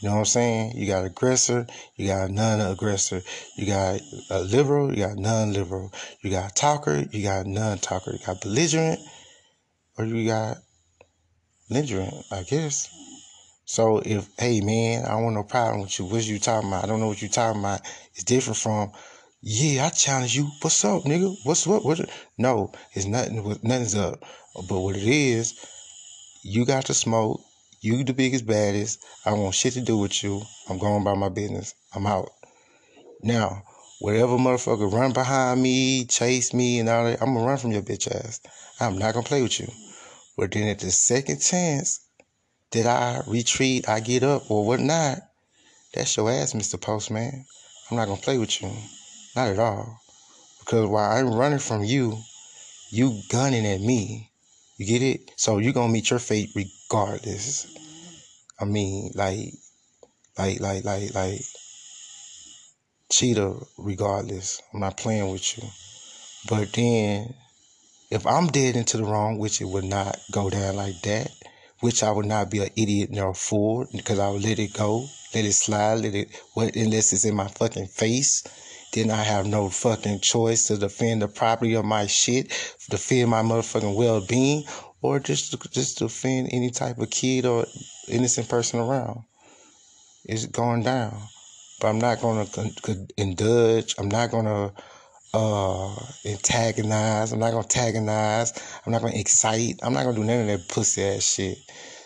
[0.00, 0.72] You know what I'm saying?
[0.76, 3.22] You got aggressor, you got non-aggressor,
[3.56, 8.42] you got a liberal, you got non-liberal, you got talker, you got non-talker, you got
[8.42, 9.00] belligerent,
[9.96, 10.58] or you got
[11.70, 12.93] belligerent, I guess.
[13.74, 16.04] So if hey man, I don't want no problem with you.
[16.04, 16.84] What you talking about?
[16.84, 17.80] I don't know what you talking about.
[18.14, 18.92] It's different from
[19.42, 20.48] yeah, I challenge you.
[20.62, 21.34] What's up, nigga?
[21.42, 21.84] What's what?
[21.84, 22.08] What?
[22.38, 23.42] No, it's nothing.
[23.64, 24.22] Nothing's up.
[24.68, 25.54] But what it is,
[26.44, 27.40] you got to smoke.
[27.80, 29.04] You the biggest baddest.
[29.26, 30.40] I want shit to do with you.
[30.70, 31.74] I'm going about my business.
[31.96, 32.30] I'm out.
[33.24, 33.64] Now,
[33.98, 37.82] whatever motherfucker run behind me, chase me, and all that, I'm gonna run from your
[37.82, 38.40] bitch ass.
[38.78, 39.66] I'm not gonna play with you.
[40.36, 42.03] But then at the second chance
[42.74, 45.18] that I retreat, I get up or whatnot,
[45.94, 46.80] that's your ass, Mr.
[46.80, 47.46] Postman.
[47.90, 48.70] I'm not gonna play with you.
[49.36, 50.00] Not at all.
[50.60, 52.18] Because while I'm running from you,
[52.90, 54.30] you gunning at me.
[54.76, 55.30] You get it?
[55.36, 57.66] So you're gonna meet your fate regardless.
[58.60, 59.52] I mean, like,
[60.38, 61.42] like, like, like, like,
[63.10, 64.60] cheetah, regardless.
[64.72, 65.68] I'm not playing with you.
[66.48, 67.34] But then,
[68.10, 71.30] if I'm dead into the wrong, which it would not go down like that,
[71.84, 74.72] which I would not be an idiot nor a fool, because I would let it
[74.72, 78.42] go, let it slide, let it, what, unless it's in my fucking face,
[78.94, 82.48] then I have no fucking choice to defend the property of my shit,
[82.88, 84.64] defend my motherfucking well being,
[85.02, 87.66] or just to, just defend any type of kid or
[88.08, 89.20] innocent person around.
[90.24, 91.12] It's going down.
[91.82, 92.46] But I'm not gonna
[93.18, 93.94] indulge.
[93.98, 94.72] I'm not gonna
[95.34, 95.94] uh
[96.24, 97.32] antagonize.
[97.32, 98.52] I'm not gonna antagonize.
[98.86, 99.80] I'm not gonna excite.
[99.82, 101.58] I'm not gonna do none of that pussy ass shit.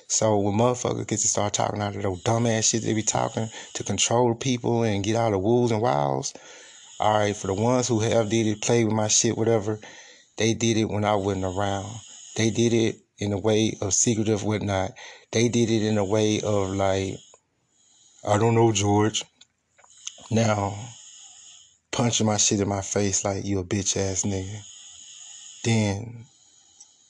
[0.08, 3.02] So when motherfuckers get to start talking out of those dumb ass shit they be
[3.02, 6.32] talking to control people and get all the wolves and wows,
[6.98, 9.78] all right, for the ones who have did it, play with my shit, whatever,
[10.38, 11.94] they did it when I wasn't around.
[12.36, 14.92] They did it in a way of secretive, whatnot.
[15.30, 17.18] They did it in a way of like,
[18.26, 19.24] I don't know, George.
[20.30, 20.74] Now,
[21.92, 24.60] punching my shit in my face like you a bitch ass nigga.
[25.64, 26.24] Then,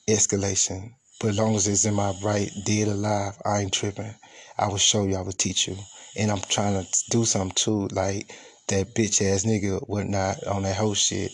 [0.09, 0.93] escalation.
[1.21, 4.15] But as long as it's in my right, dead alive, I ain't tripping.
[4.59, 5.77] I will show you, I will teach you.
[6.17, 8.31] And I'm trying to do something too, like
[8.69, 11.33] that bitch ass nigga whatnot on that whole shit.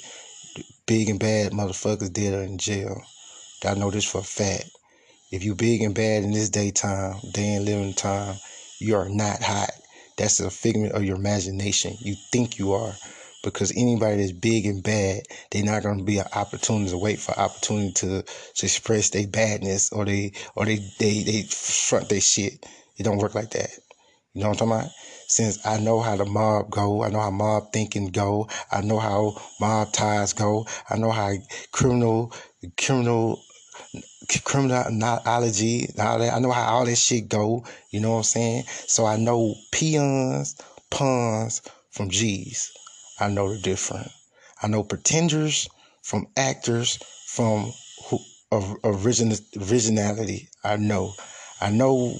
[0.86, 3.00] Big and bad motherfuckers dead her in jail.
[3.64, 4.70] I know this for a fact.
[5.30, 8.36] If you big and bad in this daytime, day and living time,
[8.78, 9.70] you are not hot.
[10.18, 11.96] That's a figment of your imagination.
[12.00, 12.94] You think you are.
[13.44, 17.38] Because anybody that's big and bad, they're not gonna be an opportunity to wait for
[17.38, 22.64] opportunity to, to express their badness or they or they they they front their shit.
[22.96, 23.70] It don't work like that.
[24.32, 24.92] You know what I'm talking about?
[25.26, 28.98] since I know how the mob go, I know how mob thinking go, I know
[28.98, 31.32] how mob ties go, I know how
[31.72, 32.32] criminal
[32.76, 33.40] criminal
[34.44, 36.34] criminology, all that.
[36.34, 37.64] I know how all that shit go.
[37.90, 38.64] You know what I'm saying?
[38.86, 40.56] So I know peons,
[40.90, 42.70] pawns from G's.
[43.20, 44.08] I know the different.
[44.62, 45.68] I know pretenders
[46.02, 47.72] from actors from
[48.08, 48.18] who
[48.84, 50.48] original originality.
[50.62, 51.14] I know.
[51.60, 52.16] I know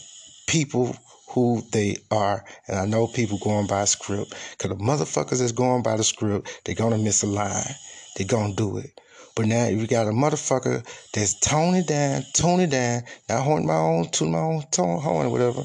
[0.47, 0.97] people
[1.31, 2.45] who they are.
[2.69, 4.35] And I know people going by script.
[4.53, 7.75] Because the motherfuckers that's going by the script, they're to miss a line.
[8.17, 9.01] They're to do it.
[9.37, 14.09] But now you got a motherfucker that's toning down, toning down, not holding my own,
[14.11, 15.65] tuning my own tone, horn or whatever,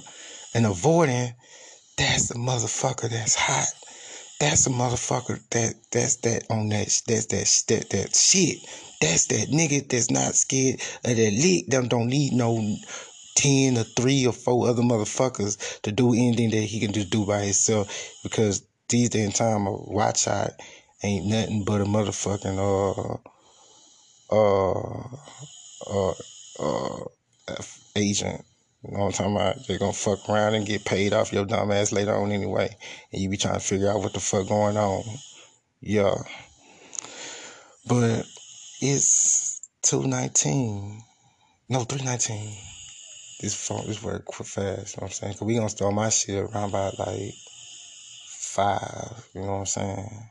[0.55, 1.33] and avoiding,
[1.95, 3.67] that's the motherfucker that's hot.
[4.39, 8.59] That's a motherfucker that that's that on that that's that that that shit.
[9.01, 11.67] That's that nigga that's not scared of that lick.
[11.67, 12.57] Them don't need no
[13.35, 17.25] 10 or 3 or 4 other motherfuckers to do anything that he can just do
[17.25, 20.51] by himself because these days in time a watch out
[21.03, 23.17] ain't nothing but a motherfucking uh
[24.35, 25.09] uh
[25.89, 26.13] uh
[26.67, 27.63] uh
[27.95, 28.45] agent.
[28.83, 29.67] You know what I'm talking about?
[29.67, 32.75] They're gonna fuck around and get paid off your dumb ass later on anyway.
[33.11, 35.03] And you be trying to figure out what the fuck going on.
[35.81, 36.15] Yeah.
[37.87, 38.25] But
[38.81, 41.01] it's 219.
[41.69, 42.57] No, 319
[43.39, 44.95] this phone, this work quick fast.
[44.95, 45.33] You know what I'm saying?
[45.33, 47.33] Cause we gonna start my shit around by like
[48.27, 49.27] five.
[49.33, 50.29] You know what I'm saying?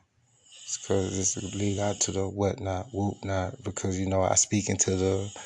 [0.65, 3.63] It's cause this lead out to the whatnot, whoop not.
[3.65, 5.41] Because you know I speak into the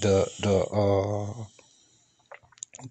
[0.00, 1.44] the the uh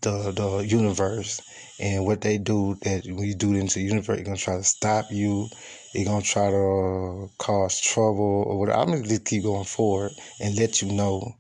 [0.02, 1.42] the the universe
[1.80, 4.64] and what they do that when you do into the universe, it's gonna try to
[4.64, 5.48] stop you.
[5.94, 8.80] It's gonna try to cause trouble or whatever.
[8.80, 11.36] I'm gonna just keep going forward and let you know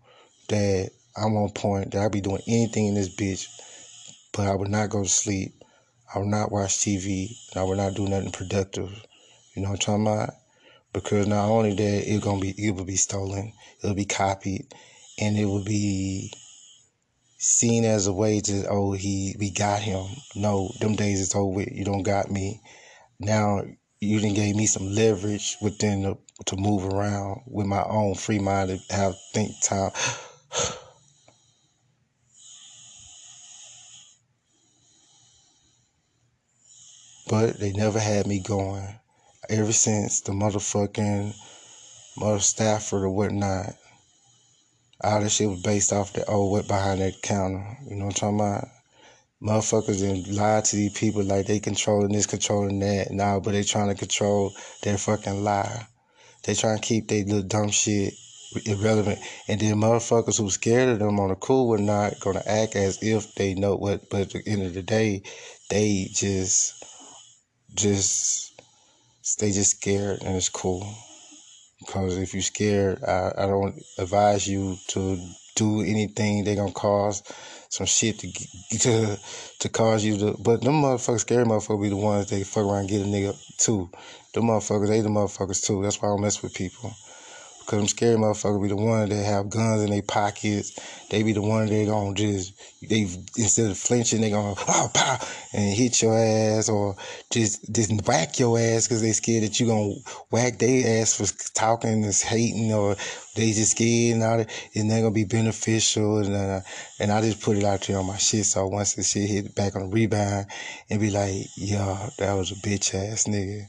[0.48, 3.48] that I'm on point that I'll be doing anything in this bitch,
[4.34, 5.54] but I would not go to sleep.
[6.14, 7.36] I would not watch TV.
[7.56, 8.90] I would not do nothing productive.
[9.56, 10.34] You know what I'm talking about?
[10.94, 13.54] Because not only that, it's gonna be it will be stolen,
[13.84, 14.66] it'll be copied,
[15.20, 16.32] and it will be
[17.40, 20.06] seen as a way to oh he we got him.
[20.36, 21.56] No, them days is over.
[21.56, 21.72] With.
[21.72, 22.62] You don't got me.
[23.20, 23.64] Now
[24.00, 28.40] you didn't gave me some leverage within the, to move around with my own free
[28.40, 29.92] mind to have think time.
[37.30, 39.00] but they never had me going
[39.50, 41.36] ever since the motherfucking
[42.18, 43.76] mother Stafford or whatnot
[45.02, 47.78] all this shit was based off the old what behind that counter.
[47.88, 48.68] You know what I'm talking about?
[49.42, 53.12] Motherfuckers and lie to these people like they controlling this, controlling that.
[53.12, 55.88] Now, but they trying to control their fucking lie.
[56.44, 58.14] They trying to keep their little dumb shit
[58.66, 59.20] irrelevant.
[59.48, 63.02] And then motherfuckers who scared of them on the cool were not gonna act as
[63.02, 64.10] if they know what.
[64.10, 65.24] But at the end of the day,
[65.70, 66.84] they just,
[67.74, 68.62] just,
[69.40, 70.86] they just scared and it's cool.
[71.80, 75.20] Because if you're scared, I, I don't advise you to
[75.56, 77.22] do anything They're gonna cause
[77.70, 78.32] some shit to
[78.80, 79.20] to
[79.60, 80.36] to cause you to.
[80.40, 83.38] But them motherfuckers, scary motherfuckers, be the ones they fuck around and get a nigga
[83.58, 83.90] too.
[84.34, 85.82] Them motherfuckers, they the motherfuckers too.
[85.84, 86.94] That's why I don't mess with people.
[87.70, 90.76] Cause them scary motherfuckers be the one that have guns in their pockets.
[91.12, 95.20] They be the one that gonna just they instead of flinching, they gonna oh pow
[95.54, 96.96] and hit your ass or
[97.30, 99.94] just just whack your ass because they scared that you gonna
[100.32, 102.96] whack their ass for talking and hating or
[103.36, 104.50] they just scared and all that.
[104.74, 106.62] It's not gonna be beneficial and uh,
[107.00, 108.46] and I just put it out there on my shit.
[108.46, 110.48] So once the shit hit back on the rebound
[110.90, 113.68] and be like, yeah, that was a bitch ass nigga.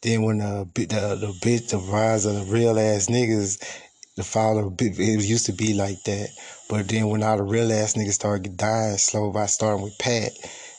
[0.00, 3.58] Then when the the the bitch the rise of the real ass niggas,
[4.14, 6.28] the fall it used to be like that.
[6.68, 10.32] But then when all the real ass niggas started dying slow by starting with Pat,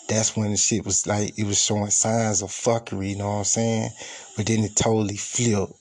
[0.08, 3.38] that's when the shit was like it was showing signs of fuckery, you know what
[3.40, 3.90] I'm saying?
[4.38, 5.74] But then it totally flipped.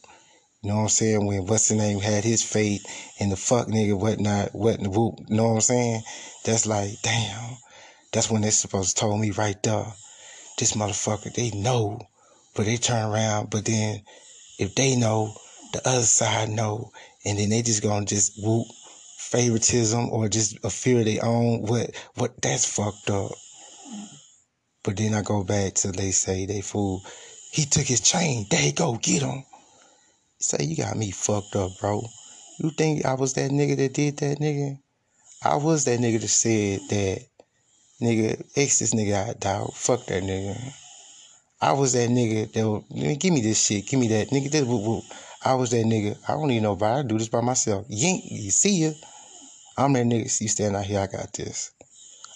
[0.62, 1.24] You know what I'm saying?
[1.24, 2.82] When what's the name had his fate
[3.20, 6.02] and the fuck nigga whatnot, what the whoop, you know what I'm saying?
[6.44, 7.56] That's like, damn.
[8.12, 9.86] That's when they supposed to told me right there.
[10.58, 12.00] This motherfucker, they know
[12.58, 13.50] but they turn around.
[13.50, 14.02] But then
[14.58, 15.32] if they know,
[15.72, 16.90] the other side know,
[17.24, 18.66] and then they just gonna just whoop
[19.16, 21.62] favoritism or just a fear of their own.
[21.62, 23.30] What what that's fucked up.
[24.82, 27.04] But then I go back to they say they fool.
[27.52, 28.46] He took his chain.
[28.50, 29.44] They go, get him.
[30.40, 32.02] Say you got me fucked up, bro.
[32.58, 34.78] You think I was that nigga that did that, nigga?
[35.44, 37.24] I was that nigga that said that,
[38.02, 39.72] nigga, X this nigga out, dog.
[39.74, 40.56] Fuck that nigga.
[41.60, 44.50] I was that nigga that would, give me this shit, give me that nigga.
[44.50, 44.62] This.
[45.44, 46.16] I was that nigga.
[46.28, 47.00] I don't need nobody.
[47.00, 47.86] I do this by myself.
[47.88, 48.90] You, you see ya.
[49.76, 50.40] I'm that nigga.
[50.40, 51.00] You stand out here.
[51.00, 51.72] I got this.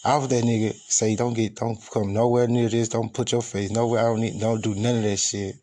[0.05, 0.75] I was that nigga.
[0.89, 2.89] Say don't get, don't come nowhere near this.
[2.89, 4.01] Don't put your face nowhere.
[4.01, 5.55] I don't need, don't do none of that shit.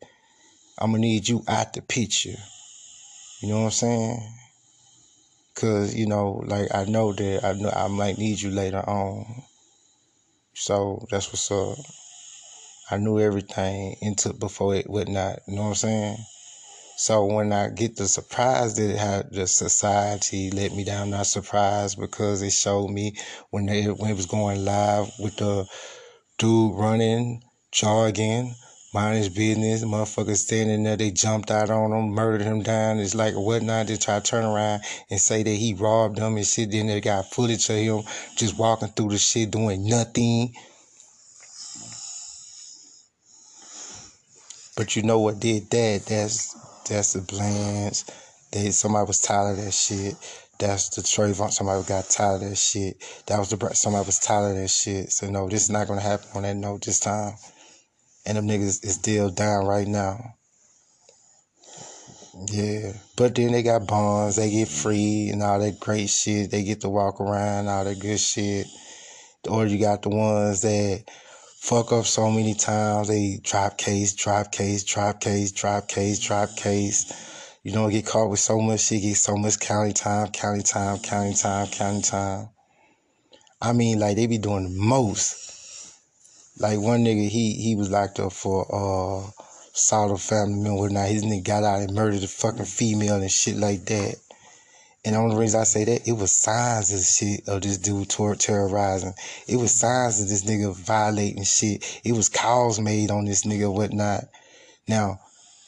[0.78, 2.38] I'm gonna need you out the picture.
[3.41, 4.34] You know what I'm saying?
[5.55, 9.43] Cause you know, like I know that I know I might need you later on.
[10.53, 11.78] So that's what's up.
[12.91, 15.39] I knew everything into before it whatnot.
[15.47, 16.17] You know what I'm saying?
[16.97, 21.97] So when I get the surprise that how the society let me down, not surprised
[21.99, 23.15] because it showed me
[23.51, 25.65] when they when it was going live with the
[26.37, 28.53] dude running, jogging,
[28.93, 32.99] mind his business, motherfuckers standing there, they jumped out on him, murdered him down.
[32.99, 33.87] It's like whatnot.
[33.87, 36.71] They try to turn around and say that he robbed them and shit.
[36.71, 38.01] Then they got footage of him
[38.35, 40.53] just walking through the shit doing nothing.
[44.80, 46.05] But you know what did that?
[46.05, 46.53] That's
[46.88, 48.05] that's the Blanche.
[48.53, 50.15] They somebody was tired of that shit.
[50.57, 51.51] That's the Trayvon.
[51.51, 52.95] Somebody got tired of that shit.
[53.27, 55.11] That was the somebody was tired of that shit.
[55.11, 57.34] So no, this is not gonna happen on that note this time.
[58.25, 60.36] And them niggas is still down right now.
[62.49, 64.38] Yeah, but then they got bonds.
[64.38, 66.51] They get free and all that great shit.
[66.51, 68.65] They get to walk around, all that good shit.
[69.49, 71.03] Or you got the ones that
[71.60, 73.10] fuck up so many times.
[73.10, 77.60] They drop case, drop case, drop case, drop case, drop case.
[77.64, 80.99] You don't get caught with so much shit, get so much county time, county time,
[80.99, 82.49] county time, county time.
[83.62, 85.47] I mean, like they be doing the most.
[86.60, 89.30] Like one nigga, he he was locked up for uh
[89.91, 90.89] of family member.
[90.89, 94.16] Now his nigga got out and murdered a fucking female and shit like that.
[95.05, 98.09] And the only reason I say that, it was signs of shit of this dude
[98.09, 99.13] ter- terrorizing.
[99.47, 102.01] It was signs of this nigga violating shit.
[102.03, 104.25] It was calls made on this nigga whatnot.
[104.87, 105.19] Now,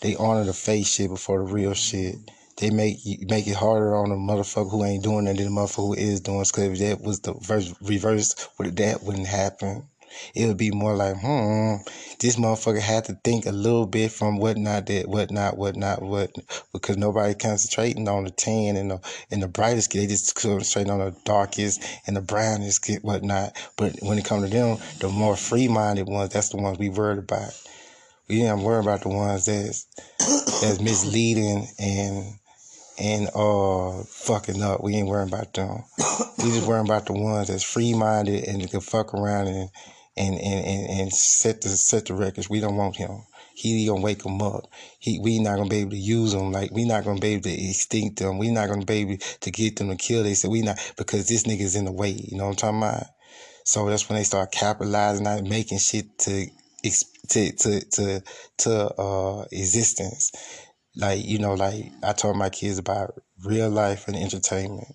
[0.02, 2.16] they honor the fake shit before the real shit.
[2.58, 5.88] They make make it harder on a motherfucker who ain't doing that than the motherfucker
[5.88, 6.42] who is doing.
[6.42, 6.52] it.
[6.52, 9.88] Cause if that was the reverse, reverse, that wouldn't happen
[10.36, 11.76] it would be more like, hmm,
[12.20, 16.32] this motherfucker had to think a little bit from whatnot that whatnot, whatnot, what
[16.72, 19.00] because nobody concentrating on the tan and the
[19.32, 23.56] and the brightest they just concentrating on the darkest and the brownest whatnot.
[23.78, 26.90] But when it comes to them, the more free minded ones, that's the ones we
[26.90, 27.52] worried about.
[28.28, 29.86] We ain't worried about the ones that's
[30.62, 32.36] that's misleading and
[33.00, 34.84] and uh fucking up.
[34.84, 35.84] We ain't worrying about them.
[36.38, 39.70] We just worrying about the ones that's free minded and can fuck around and
[40.22, 42.50] and and and, and set the set the records.
[42.50, 43.24] We don't want him.
[43.54, 44.68] He gonna wake them up.
[45.00, 46.52] He we not gonna be able to use them.
[46.52, 48.38] Like we not gonna be able to extinct them.
[48.38, 50.24] We not gonna be able to get them to kill.
[50.24, 52.12] They said we not because this nigga's in the way.
[52.12, 53.08] You know what I'm talking about?
[53.64, 56.48] So that's when they start capitalizing on making shit to
[57.30, 58.24] to to to
[58.60, 60.32] to uh existence.
[60.96, 63.14] Like you know, like I told my kids about
[63.44, 64.88] real life and entertainment.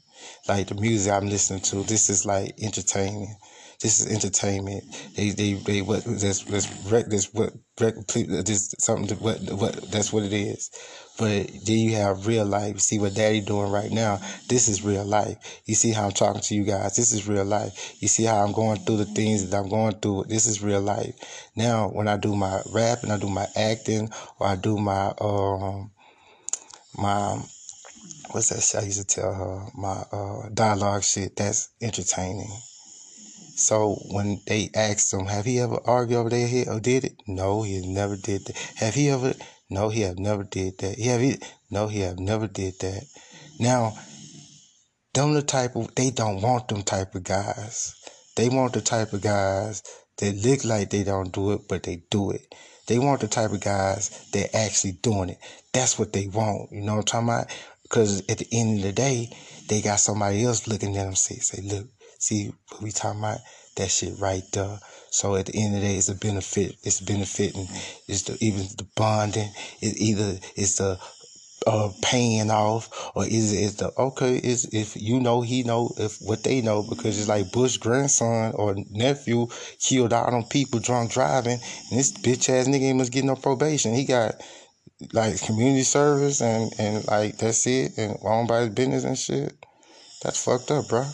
[0.49, 3.37] Like the music I'm listening to, this is like entertainment.
[3.81, 4.85] This is entertainment.
[5.17, 10.13] They they they what this this rec this what rec this something what what that's
[10.13, 10.71] what it is.
[11.19, 12.81] But then you have real life.
[12.81, 14.21] See what daddy doing right now.
[14.49, 15.37] This is real life.
[15.67, 16.97] You see how I'm talking to you guys.
[16.97, 17.97] This is real life.
[18.01, 20.25] You see how I'm going through the things that I'm going through.
[20.29, 21.15] This is real life.
[21.55, 25.13] Now when I do my rap and I do my acting or I do my
[25.21, 25.91] um
[26.97, 27.43] my
[28.31, 29.67] what's that shit I used to tell her?
[29.75, 32.51] My uh dialogue shit, that's entertaining.
[33.57, 37.23] So when they asked him, have he ever argued over their head or did it?
[37.27, 38.57] No, he never did that.
[38.77, 39.33] Have he ever?
[39.71, 40.97] No, he have never did that.
[40.97, 41.39] He have he?
[41.71, 43.05] No, he have never did that.
[43.59, 43.95] Now,
[45.15, 47.95] them the type of they don't want them type of guys.
[48.37, 49.83] They want the type of guys
[50.19, 52.55] that look like they don't do it, but they do it.
[52.87, 55.39] They want the type of guys that actually doing it.
[55.73, 56.73] That's what they want.
[56.73, 57.57] You know what I'm talking about?
[57.83, 59.35] Because at the end of the day,
[59.69, 61.87] they got somebody else looking at them say, say, look,
[62.27, 63.39] see what we talking about?
[63.77, 64.81] That shit right there.
[65.11, 66.77] So at the end of the day, it's a benefit.
[66.83, 67.69] It's benefiting.
[68.09, 69.51] It's the even the bonding.
[69.81, 70.99] It either it's the
[71.67, 75.91] uh paying off or is it is the okay is if you know he know
[75.99, 79.49] if what they know because it's like Bush grandson or nephew
[79.81, 81.59] killed out on people drunk driving
[81.91, 83.95] and this bitch ass nigga ain't must get no probation.
[83.95, 84.35] He got
[85.13, 89.53] like community service and and like that's it and owned by his business and shit.
[90.23, 91.05] That's fucked up, bro.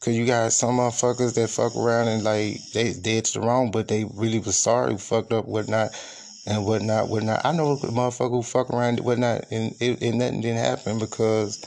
[0.00, 3.88] Cause you got some motherfuckers that fuck around and like they to the wrong, but
[3.88, 5.90] they really was sorry, fucked up, whatnot,
[6.46, 7.44] and whatnot, whatnot.
[7.44, 11.58] I know motherfucker who fuck around, whatnot, and it, and nothing didn't happen because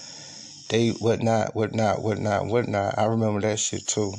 [0.69, 2.97] they whatnot, whatnot, whatnot, whatnot.
[2.97, 4.13] I remember that shit too.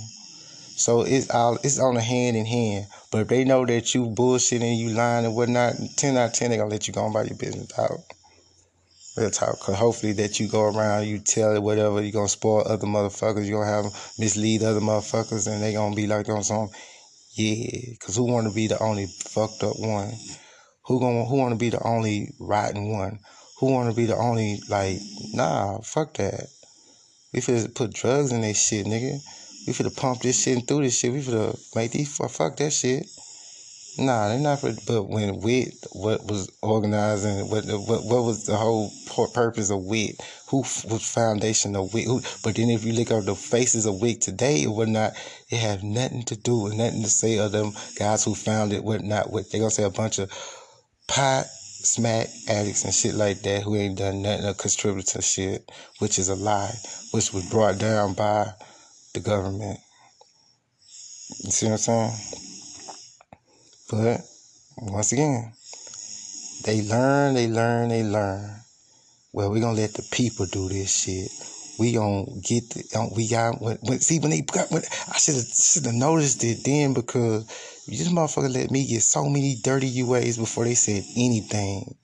[0.77, 2.89] So it's all it's on a hand in hand.
[3.11, 6.51] But if they know that you bullshitting, you lying and whatnot, ten out of ten
[6.51, 7.99] they gonna let you go on about your business out.
[9.15, 12.63] Real talk, cause hopefully that you go around, you tell it whatever, you gonna spoil
[12.67, 16.43] other motherfuckers, you gonna have them mislead other motherfuckers, and they gonna be like on
[16.43, 16.71] some,
[17.35, 17.95] yeah.
[18.01, 20.15] Cause who wanna be the only fucked up one?
[20.87, 23.19] Who gonna who wanna be the only rotten one?
[23.59, 24.99] Who wanna be the only like
[25.35, 25.81] nah?
[25.83, 26.47] Fuck that.
[27.35, 29.19] We finna put drugs in this shit, nigga.
[29.67, 31.13] We finna pump this shit and through this shit.
[31.13, 33.07] We finna make these fuck that shit.
[33.99, 34.73] Nah, they're not for.
[34.87, 38.91] But when WIT, what was organized and what what what was the whole
[39.35, 40.19] purpose of WIT?
[40.49, 42.07] Who was foundation of WIT?
[42.07, 45.13] Who, but then if you look at the faces of WIT today, it would not.
[45.51, 48.83] It have nothing to do with nothing to say of them guys who found it.
[48.83, 50.31] What they gonna say a bunch of
[51.07, 55.71] pot smack addicts and shit like that who ain't done nothing to contribute to shit,
[55.99, 56.75] which is a lie,
[57.11, 58.51] which was brought down by
[59.13, 59.79] the government.
[61.45, 62.52] You see what I'm saying?
[63.93, 64.23] But
[64.79, 65.53] once again,
[66.65, 68.57] they learn, they learn, they learn.
[69.35, 71.31] Well, we're gonna let the people do this shit.
[71.79, 73.59] We gonna get the, we got
[74.01, 77.47] see when they got I should have noticed it then because
[77.87, 81.95] this motherfucker let me get so many dirty UAs before they said anything.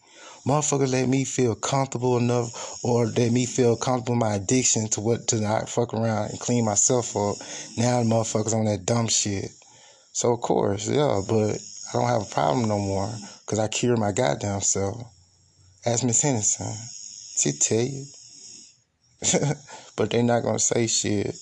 [0.46, 5.26] Motherfucker let me feel comfortable enough or let me feel comfortable my addiction to what
[5.28, 7.36] to not fuck around and clean myself up.
[7.78, 9.50] Now the motherfuckers on that dumb shit.
[10.12, 11.58] So of course, yeah, but
[11.88, 13.10] I don't have a problem no more
[13.40, 15.10] because I cure my goddamn self.
[15.86, 16.74] Ask Miss Henderson.
[17.38, 18.04] She tell you.
[19.96, 21.34] but they not gonna say shit.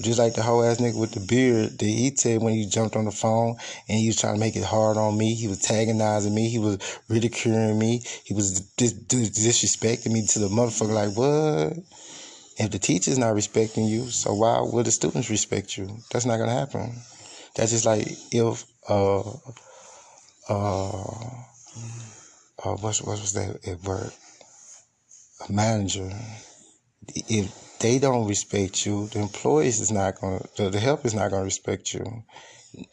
[0.00, 2.96] Just like the whole ass nigga with the beard that he said when he jumped
[2.96, 3.56] on the phone
[3.88, 5.34] and he was trying to make it hard on me.
[5.34, 6.48] He was antagonizing me.
[6.48, 6.78] He was
[7.08, 8.02] ridiculing me.
[8.24, 10.94] He was dis- dis- disrespecting me to the motherfucker.
[10.94, 11.78] Like, what?
[12.58, 15.98] If the teacher's not respecting you, so why would the students respect you?
[16.10, 16.96] That's not gonna happen.
[17.54, 19.22] That's just like if uh
[20.48, 21.00] uh
[22.64, 24.12] uh what, what was that at work?
[25.48, 26.10] A manager.
[27.14, 31.30] If they don't respect you, the employees is not gonna the, the help is not
[31.30, 32.24] gonna respect you.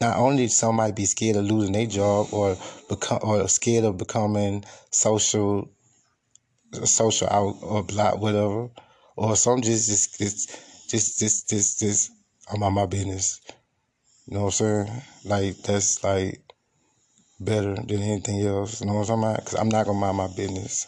[0.01, 2.57] Not only some might be scared of losing their job or
[2.89, 5.69] become or scared of becoming social
[6.83, 8.69] social out or block whatever.
[9.15, 12.11] Or some just just just just just just, just
[12.51, 13.41] I'm on my business.
[14.27, 15.01] You know what I'm saying?
[15.25, 16.41] Like that's like
[17.39, 18.81] better than anything else.
[18.81, 19.35] You know what I'm talking?
[19.43, 20.87] Because I'm not gonna mind my business.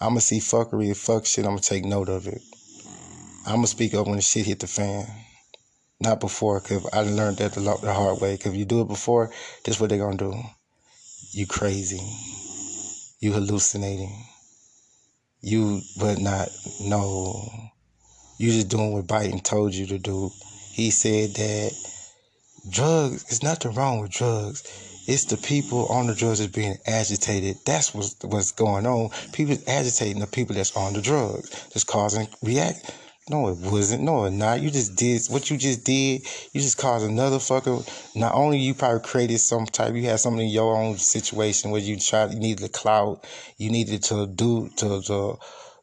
[0.00, 1.44] I'm gonna see fuckery and fuck shit.
[1.44, 2.40] I'm gonna take note of it.
[3.46, 5.06] I'm gonna speak up when the shit hit the fan.
[6.00, 8.36] Not before, cause I learned that the, the hard way.
[8.38, 9.30] Cause if you do it before,
[9.64, 10.34] this what they're gonna do.
[11.32, 12.00] You crazy.
[13.20, 14.24] You hallucinating.
[15.42, 16.48] You, but not,
[16.82, 17.50] no.
[18.38, 20.30] You just doing what Biden told you to do.
[20.72, 21.72] He said that
[22.70, 24.62] drugs, there's nothing wrong with drugs.
[25.10, 27.56] It's the people on the drugs that's being agitated.
[27.66, 29.10] That's what's, what's going on.
[29.32, 31.50] People agitating the people that's on the drugs.
[31.70, 32.94] That's causing react.
[33.28, 34.04] No, it wasn't.
[34.04, 34.60] No, it not.
[34.60, 36.22] You just did what you just did.
[36.52, 37.84] You just caused another fucker.
[38.14, 41.80] Not only you probably created some type, you had something in your own situation where
[41.80, 45.38] you tried, you needed the clout, you needed to do to to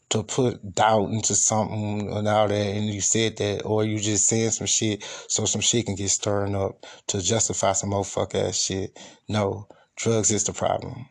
[0.10, 4.28] to put doubt into something and all that, and you said that, or you just
[4.28, 8.62] saying some shit so some shit can get stirring up to justify some fuck ass
[8.62, 8.98] shit.
[9.28, 11.08] No, drugs is the problem.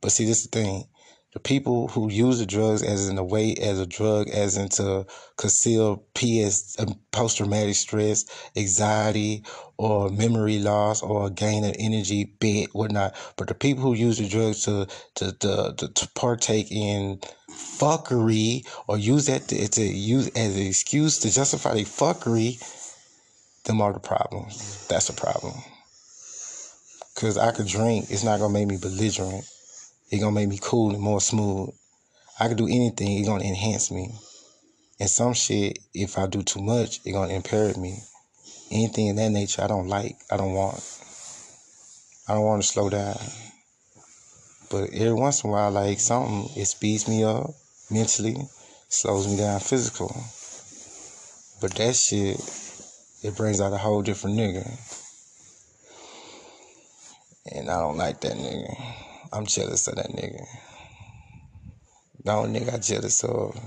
[0.00, 0.84] But see, this is the thing.
[1.34, 5.04] The people who use the drugs as in a way, as a drug, as into
[5.36, 8.24] conceal PS, um, post-traumatic stress,
[8.56, 9.42] anxiety,
[9.76, 13.16] or memory loss, or gain of energy, bit, whatnot.
[13.36, 17.18] But the people who use the drugs to to to, to, to partake in
[17.50, 22.62] fuckery or use that to, to use as an excuse to justify their fuckery,
[23.64, 24.86] them are the problems.
[24.86, 25.54] That's the problem.
[27.16, 29.44] Cause I could drink, it's not gonna make me belligerent.
[30.10, 31.70] It's gonna make me cool and more smooth.
[32.38, 34.12] I can do anything, it's gonna enhance me.
[35.00, 38.02] And some shit, if I do too much, it's gonna impair me.
[38.70, 40.82] Anything in that nature I don't like, I don't want.
[42.28, 43.18] I don't want to slow down.
[44.70, 47.50] But every once in a while, like something, it speeds me up
[47.90, 48.36] mentally,
[48.88, 50.08] slows me down physical.
[51.60, 52.40] But that shit,
[53.22, 54.66] it brings out a whole different nigga.
[57.52, 59.03] And I don't like that nigga.
[59.34, 60.44] I'm jealous of that nigga.
[62.24, 63.58] The only nigga I jealous of,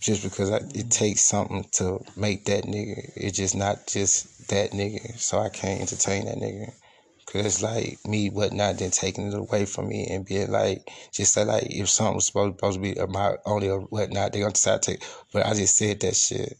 [0.00, 3.12] just because I, it takes something to make that nigga.
[3.16, 5.18] It's just not just that nigga.
[5.18, 6.72] So I can't entertain that nigga.
[7.26, 11.34] Cause it's like me whatnot then taking it away from me and being like just
[11.34, 14.52] say like if something was supposed, supposed to be about only or whatnot they gonna
[14.52, 16.56] decide to take but I just said that shit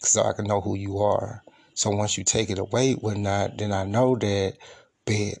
[0.00, 1.42] so I can know who you are.
[1.74, 4.56] So once you take it away whatnot, then I know that
[5.04, 5.38] bet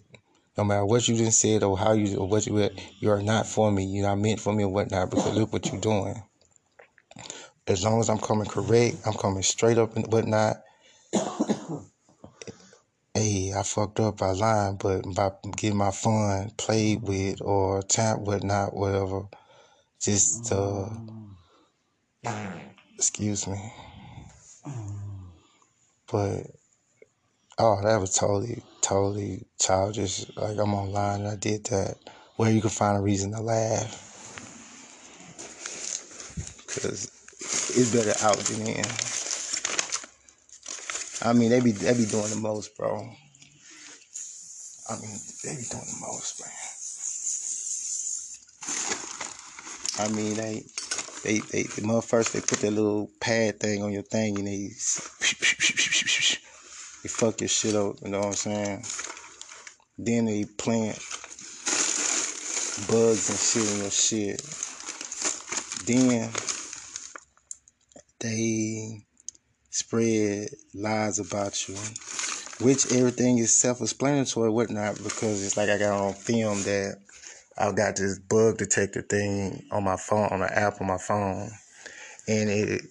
[0.56, 3.46] no matter what you just said or how you or what you you are not
[3.46, 6.22] for me, you're not meant for me or whatnot because look what you're doing.
[7.66, 10.62] As long as I'm coming correct, I'm coming straight up and whatnot
[13.14, 18.18] hey, I fucked up by lying, but by getting my fun played with or tap
[18.18, 19.22] whatnot, whatever,
[20.00, 20.88] just uh,
[22.94, 23.72] excuse me.
[26.10, 26.46] But
[27.58, 30.26] oh, that was totally, totally childish.
[30.36, 31.96] Like I'm online and I did that.
[32.36, 33.90] Where you can find a reason to laugh,
[36.66, 37.10] cause
[37.74, 38.84] it's better out than in.
[41.26, 43.08] I mean, they be they be doing the most, bro.
[44.90, 46.52] I mean, they be doing the most, man.
[49.98, 50.62] I mean, they
[51.24, 54.72] they they the motherfuckers they put that little pad thing on your thing and they
[57.06, 57.94] they fuck your shit up.
[58.02, 58.84] You know what I'm saying?
[59.96, 60.96] Then they plant
[62.88, 64.42] bugs and shit in your shit.
[65.86, 66.32] Then
[68.18, 69.06] they
[69.70, 71.76] spread lies about you,
[72.60, 76.96] which everything is self-explanatory, whatnot, because it's like I got on film that
[77.56, 81.50] I got this bug detector thing on my phone, on the app on my phone,
[82.26, 82.82] and it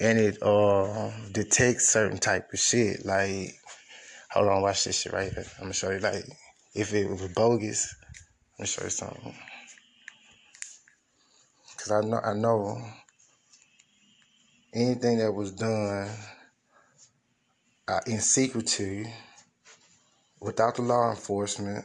[0.00, 3.04] and it uh detects certain type of shit.
[3.04, 3.54] Like,
[4.34, 5.44] hold on, watch this shit right here.
[5.58, 6.00] I'm gonna show you.
[6.00, 6.24] Like,
[6.74, 7.94] if it was bogus,
[8.58, 9.34] let me show you something.
[11.78, 12.82] Cause I know I know
[14.74, 16.10] anything that was done
[17.86, 19.06] uh, in secrecy
[20.40, 21.84] without the law enforcement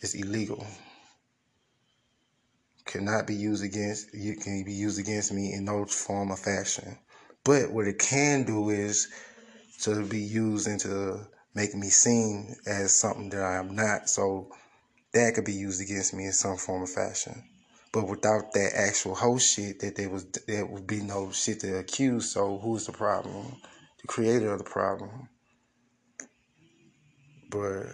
[0.00, 0.64] is illegal.
[2.84, 6.98] Cannot be used against you can be used against me in no form or fashion.
[7.42, 9.08] But what it can do is
[9.82, 14.08] to be used into making me seem as something that I am not.
[14.08, 14.50] So
[15.12, 17.44] that could be used against me in some form or fashion.
[17.92, 21.78] But without that actual whole shit, that there was there would be no shit to
[21.78, 22.32] accuse.
[22.32, 23.56] So who's the problem?
[24.00, 25.28] The creator of the problem.
[27.50, 27.86] But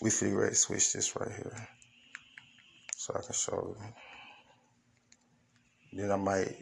[0.00, 1.68] we figure to switch this right here,
[2.96, 3.76] so I can show
[5.92, 6.00] you.
[6.00, 6.54] Then I might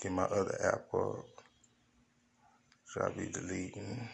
[0.00, 1.24] get my other app up.
[2.88, 4.08] Should I be deleting?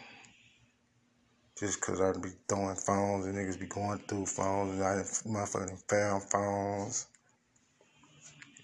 [1.58, 5.82] just because I be throwing phones and niggas be going through phones and I motherfucking
[5.88, 7.06] found phones.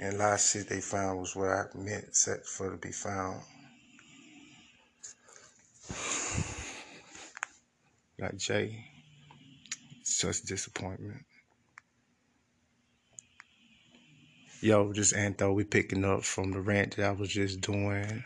[0.00, 2.92] And a lot of shit they found was what I meant set for to be
[2.92, 3.40] found.
[8.18, 8.84] Like Jay,
[10.00, 11.24] it's just disappointment.
[14.60, 18.24] Yo, just Antho, we picking up from the rant that I was just doing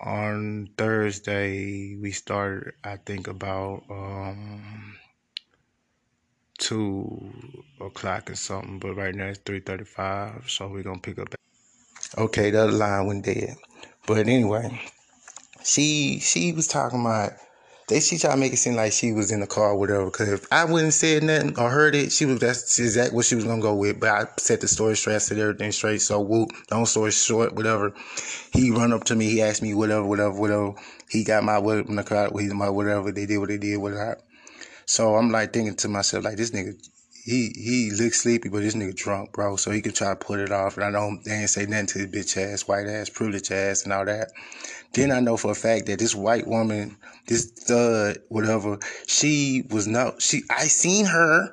[0.00, 4.96] on Thursday, we started, I think, about um,
[6.58, 7.32] two
[7.80, 11.34] o'clock or something, but right now it's three thirty-five, so we're gonna pick up.
[12.18, 13.56] Okay, the line went dead,
[14.06, 14.80] but anyway,
[15.64, 17.32] she she was talking about.
[17.88, 20.10] They she tried to make it seem like she was in the car or whatever.
[20.10, 23.36] Cause if I wouldn't said nothing or heard it, she was that's exactly what she
[23.36, 24.00] was gonna go with.
[24.00, 26.00] But I set the story straight, I said everything straight.
[26.00, 27.94] So whoop, long story short, whatever.
[28.52, 30.74] He run up to me, he asked me whatever, whatever, whatever.
[31.08, 33.12] He got my what in the car, he my whatever.
[33.12, 34.18] They did what they did, whatever.
[34.86, 36.74] So I'm like thinking to myself, like this nigga,
[37.26, 39.56] he he looks sleepy, but this nigga drunk, bro.
[39.56, 40.76] So he could try to put it off.
[40.76, 43.82] And I know they ain't say nothing to his bitch ass, white ass, privilege ass,
[43.82, 44.30] and all that.
[44.92, 46.96] Then I know for a fact that this white woman,
[47.26, 50.22] this stud, whatever, she was not.
[50.22, 51.52] She I seen her,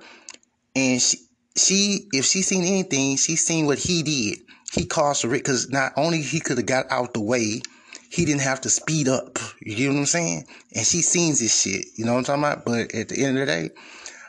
[0.76, 1.18] and she
[1.56, 4.46] she if she seen anything, she seen what he did.
[4.72, 7.64] He caused her because not only he could have got out the way,
[8.12, 9.40] he didn't have to speed up.
[9.60, 10.46] You get what I'm saying?
[10.76, 11.86] And she sees this shit.
[11.96, 12.64] You know what I'm talking about?
[12.64, 13.70] But at the end of the day,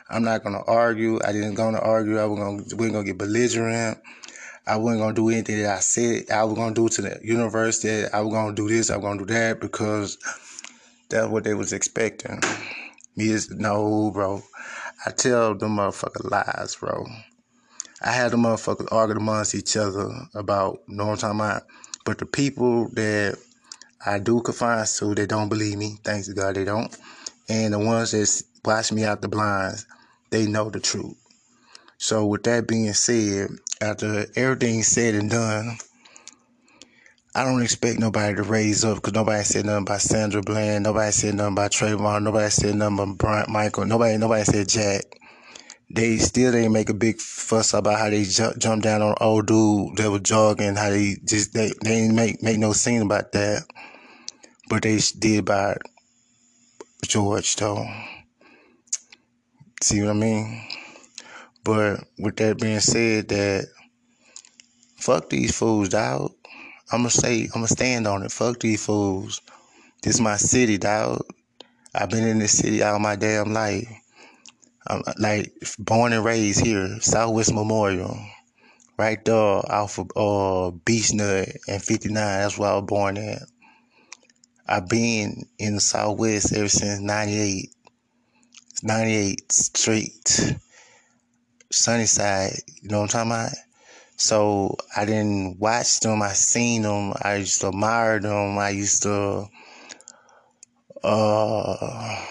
[0.09, 1.19] I'm not gonna argue.
[1.23, 2.19] I didn't gonna argue.
[2.19, 3.99] I was gonna we ain't gonna get belligerent.
[4.67, 7.81] I wasn't gonna do anything that I said I was gonna do to the universe
[7.81, 10.17] that I was gonna do this, I was gonna do that because
[11.09, 12.39] that's what they was expecting.
[13.15, 14.41] Me is no, bro.
[15.05, 17.05] I tell them motherfucker lies, bro.
[18.01, 21.63] I had the motherfuckers arguing amongst each other about, you know what I'm talking about?
[22.05, 23.37] But the people that
[24.05, 25.97] I do confide to, they don't believe me.
[26.03, 26.95] Thanks to God, they don't.
[27.47, 29.85] And the ones that watch me out the blinds,
[30.35, 31.15] they know the truth.
[31.97, 35.77] So with that being said, after everything's said and done,
[37.33, 41.11] I don't expect nobody to raise up because nobody said nothing about Sandra Bland, nobody
[41.11, 45.03] said nothing about Trayvon, nobody said nothing about Michael, nobody nobody said Jack.
[45.89, 49.45] They still didn't make a big fuss about how they ju- jumped down on old
[49.45, 53.31] dude that was jogging, how they just they, they didn't make make no scene about
[53.33, 53.65] that,
[54.67, 55.77] but they did about
[57.05, 57.85] George though.
[59.81, 60.67] See what I mean?
[61.63, 63.67] But with that being said, that
[64.97, 66.31] fuck these fools, dog.
[66.91, 68.31] I'ma say, I'ma stand on it.
[68.31, 69.41] Fuck these fools.
[70.01, 71.25] This my city, dog.
[71.93, 73.87] I've been in this city all my damn life.
[74.87, 78.19] I'm like born and raised here, Southwest Memorial,
[78.97, 82.13] right there off of uh, Beechnut and 59.
[82.13, 83.41] That's where I was born at.
[84.67, 87.74] I've been in the Southwest ever since 98.
[88.83, 90.55] 98 Street,
[91.71, 93.57] Sunnyside, you know what I'm talking about?
[94.17, 99.03] So I didn't watch them, I seen them, I used to admire them, I used
[99.03, 99.47] to
[101.03, 102.25] uh,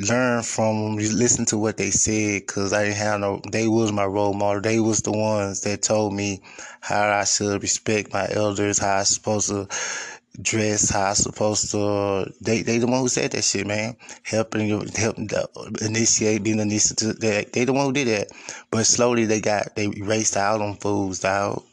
[0.00, 3.92] learn from them, listen to what they said, because I didn't have no, they was
[3.92, 4.60] my role model.
[4.62, 6.42] They was the ones that told me
[6.80, 9.68] how I should respect my elders, how I supposed to
[10.42, 12.32] dress, how I supposed to.
[12.40, 13.96] They they the one who said that shit, man.
[14.22, 15.28] Helping you, helping
[15.80, 17.18] initiate, being initiative.
[17.18, 18.28] They they the one who did that.
[18.70, 21.64] But slowly they got they erased out on fools, out.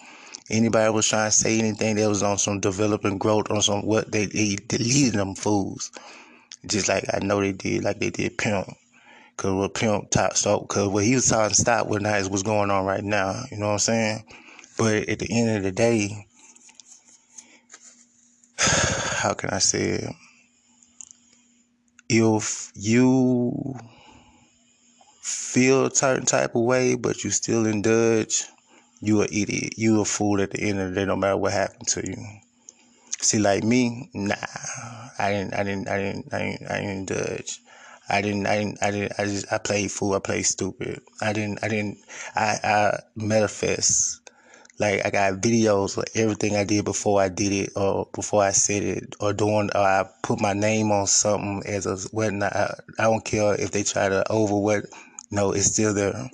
[0.49, 4.11] Anybody was trying to say anything that was on some developing growth on some what
[4.11, 5.91] they, they deleted them fools.
[6.65, 8.67] Just like I know they did, like they did Pimp.
[9.37, 12.29] Cause what Pimp top stop, cause what he was trying to stop what not is
[12.29, 13.43] what's going on right now.
[13.51, 14.23] You know what I'm saying?
[14.77, 16.27] But at the end of the day,
[18.63, 20.15] how can I say?
[22.09, 23.75] If you
[25.21, 28.43] feel a certain type of way, but you still indulge,
[29.01, 29.73] you an idiot.
[29.77, 32.17] You a fool at the end of the day, no matter what happened to you.
[33.21, 34.35] See, like me, nah,
[35.17, 37.59] I didn't, I didn't, I didn't, I didn't, I didn't indulge.
[38.09, 41.01] I didn't, I didn't, I didn't, I just, I played fool, I played stupid.
[41.21, 41.99] I didn't, I didn't,
[42.35, 44.22] I, I manifest.
[44.79, 48.51] Like I got videos of everything I did before I did it, or before I
[48.51, 52.55] said it, or doing, or I put my name on something as a whatnot.
[52.55, 54.85] I, I don't care if they try to over what.
[55.29, 56.29] No, it's still there.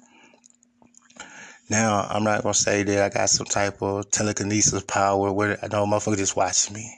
[1.69, 5.67] Now I'm not gonna say that I got some type of telekinesis power where I
[5.67, 6.95] know motherfucker just watch me.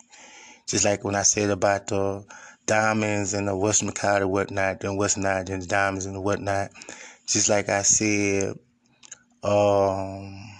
[0.67, 2.23] Just like when I said about the
[2.67, 6.21] diamonds and the West McCall and whatnot, and what's not, and the diamonds and the
[6.21, 6.69] whatnot.
[7.25, 8.53] Just like I said,
[9.43, 10.50] um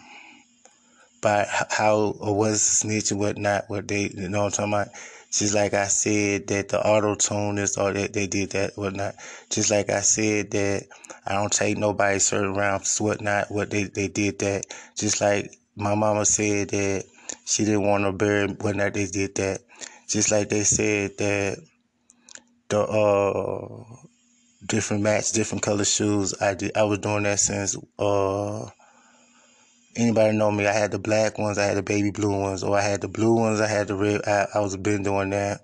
[1.21, 4.87] by how or was snitch and whatnot, what they you know what I'm talking about.
[5.31, 9.15] Just like I said that the auto tune is or that they did that whatnot.
[9.49, 10.87] Just like I said that
[11.25, 14.65] I don't take nobody certain rounds whatnot, what they, they did that.
[14.97, 17.05] Just like my mama said that
[17.45, 19.61] she didn't want to bury whatnot, they did that.
[20.09, 21.59] Just like they said that
[22.67, 23.83] the uh
[24.65, 26.33] different match, different color shoes.
[26.41, 26.75] I did.
[26.75, 27.77] I was doing that since.
[27.97, 28.69] Uh,
[29.95, 30.67] anybody know me?
[30.67, 31.57] I had the black ones.
[31.57, 33.61] I had the baby blue ones, or I had the blue ones.
[33.61, 34.21] I had the red.
[34.27, 35.61] I, I was been doing that.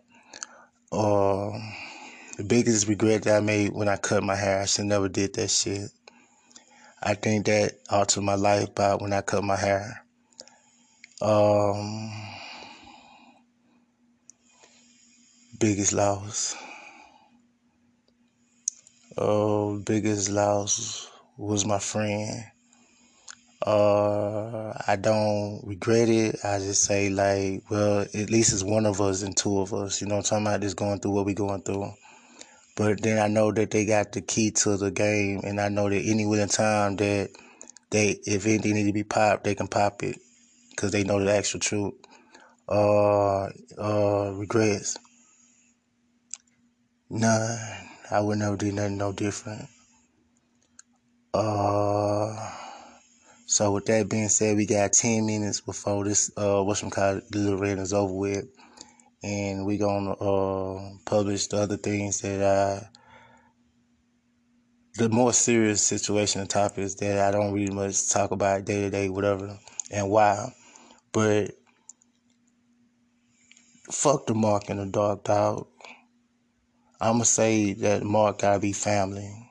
[0.91, 1.51] Uh,
[2.37, 5.33] the biggest regret that I made when I cut my hair, I should never did
[5.35, 5.89] that shit.
[7.01, 10.03] I think that altered my life by when I cut my hair.
[11.21, 12.11] Um,
[15.59, 16.55] biggest loss.
[19.17, 22.43] Oh, biggest loss was my friend.
[23.65, 26.37] Uh, I don't regret it.
[26.43, 29.99] I just say like, well, at least it's one of us and two of us.
[30.01, 30.61] You know I'm talking about?
[30.61, 31.91] Just going through what we going through.
[32.75, 35.89] But then I know that they got the key to the game, and I know
[35.89, 37.31] that any willing time that
[37.89, 40.19] they, if anything need to be popped, they can pop it,
[40.75, 41.95] cause they know the actual truth.
[42.69, 43.45] Uh,
[43.79, 44.97] uh, regrets.
[47.09, 47.57] None.
[48.11, 49.67] I would never do nothing no different.
[51.33, 52.51] Uh,
[53.47, 57.57] so with that being said, we got ten minutes before this uh what's the little
[57.57, 58.45] rant is over with,
[59.23, 62.89] and we gonna uh publish the other things that I.
[64.95, 68.89] The more serious situation and topics that I don't really much talk about day to
[68.89, 69.57] day, whatever,
[69.91, 70.53] and why.
[71.13, 71.51] But
[73.91, 75.67] fuck the mark in the dark, dog.
[76.99, 79.46] I'ma say that Mark gotta be family.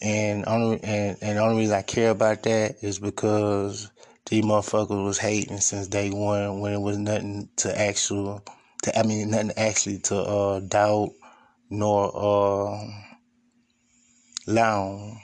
[0.00, 3.90] And only and, and the only reason I care about that is because
[4.30, 8.44] these motherfuckers was hating since day one when it was nothing to actual
[8.84, 11.10] to I mean nothing actually to uh doubt
[11.70, 12.88] nor uh
[14.46, 15.18] lounge.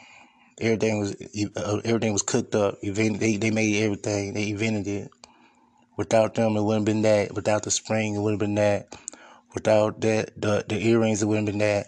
[0.61, 1.17] Everything was
[1.57, 2.81] uh, everything was cooked up.
[2.81, 4.35] They they made everything.
[4.35, 5.11] They invented it.
[5.97, 7.35] Without them, it wouldn't been that.
[7.35, 8.93] Without the spring, it wouldn't been that.
[9.55, 11.87] Without that, the the earrings, it wouldn't been that.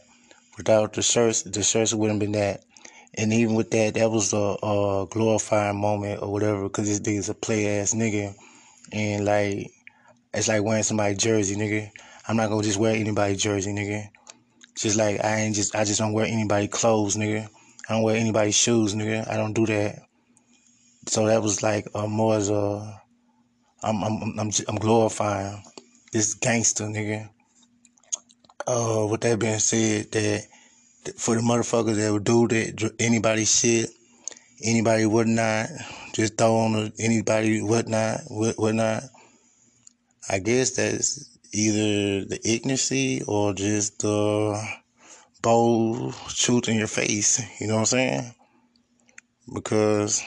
[0.56, 2.62] Without the shirts, the shirts wouldn't been that.
[3.18, 7.28] And even with that, that was a, a glorifying moment or whatever, because this nigga's
[7.28, 8.34] a play ass nigga,
[8.92, 9.70] and like
[10.34, 11.90] it's like wearing somebody's jersey, nigga.
[12.28, 14.08] I'm not gonna just wear anybody's jersey, nigga.
[14.76, 17.48] Just like I ain't just I just don't wear anybody's clothes, nigga.
[17.88, 19.26] I don't wear anybody's shoes, nigga.
[19.30, 20.00] I don't do that.
[21.06, 23.00] So that was like uh, more as a
[23.82, 25.62] I'm I'm I'm I'm glorifying
[26.12, 27.30] this gangster, nigga
[28.66, 30.46] uh, with that being said, that
[31.16, 33.90] for the motherfuckers that would do that, anybody shit,
[34.64, 35.68] anybody whatnot,
[36.12, 39.04] just throw on anybody whatnot, what whatnot.
[40.28, 44.60] I guess that's either the ignorancy or just the
[45.42, 47.40] bold truth in your face.
[47.60, 48.34] You know what I'm saying?
[49.52, 50.22] Because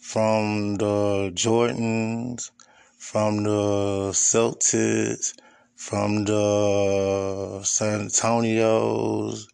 [0.00, 2.50] from the Jordans,
[2.98, 5.34] from the Celtics,
[5.80, 9.48] from the San Antonio's.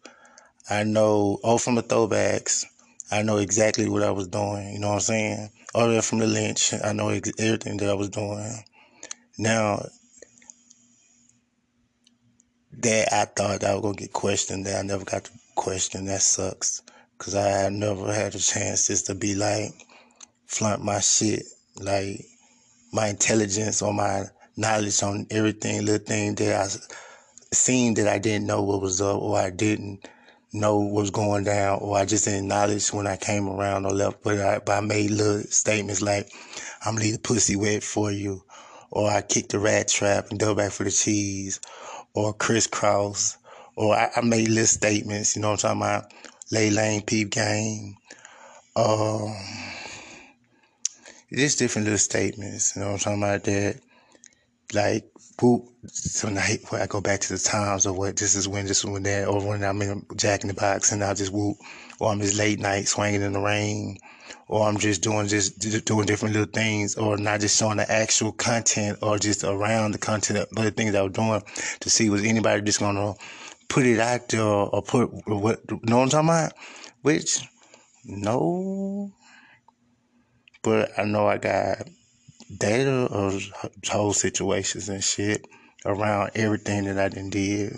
[0.69, 2.65] I know, oh, from the throwbacks.
[3.09, 4.73] I know exactly what I was doing.
[4.73, 5.49] You know what I'm saying?
[5.73, 8.61] All the way from the lynch, I know everything that I was doing.
[9.37, 9.85] Now,
[12.73, 16.05] that I thought I was gonna get questioned, that I never got to question.
[16.05, 16.81] That sucks,
[17.19, 19.71] cause I never had a chance just to be like
[20.45, 21.43] flaunt my shit,
[21.77, 22.25] like
[22.91, 24.25] my intelligence or my
[24.57, 26.67] knowledge on everything, little thing that I
[27.53, 30.07] seen that I didn't know what was up or I didn't
[30.51, 33.91] know what was going down or I just didn't knowledge when I came around or
[33.91, 34.23] left.
[34.23, 36.31] But I, but I made little statements like,
[36.85, 38.43] I'm leave the pussy wet for you
[38.91, 41.59] or I kicked the rat trap and double back for the cheese
[42.13, 43.37] or crisscross
[43.75, 46.13] or I, I made little statements, you know what I'm talking about?
[46.51, 47.97] Lay lane, peep game.
[48.75, 49.35] Um,
[51.31, 53.81] just different little statements, you know what I'm talking about that
[54.73, 55.05] like
[55.41, 55.65] whoop
[56.19, 58.85] tonight where I go back to the times or what this is when this is
[58.85, 61.57] when that or when I'm in Jack in the Box and I just whoop
[61.99, 63.97] or I'm just late night swinging in the rain
[64.49, 68.31] or I'm just doing just, doing different little things or not just showing the actual
[68.33, 71.41] content or just around the content but the things I was doing
[71.79, 73.13] to see was anybody just gonna
[73.69, 76.53] put it out there or put what know what I'm talking about?
[77.03, 77.39] Which
[78.03, 79.11] no
[80.61, 81.87] but I know I got
[82.55, 83.43] data of
[83.87, 85.45] whole situations and shit
[85.85, 87.77] around everything that I done did.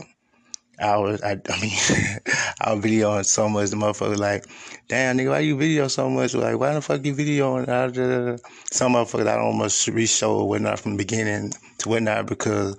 [0.80, 1.72] I was, I, I mean,
[2.62, 3.70] I was videoing so much.
[3.70, 4.46] The motherfucker like,
[4.88, 6.34] damn nigga, why you video so much?
[6.34, 8.40] Like, why the fuck you videoing?
[8.72, 12.78] Some motherfuckers I almost re-show whatnot from the beginning to whatnot because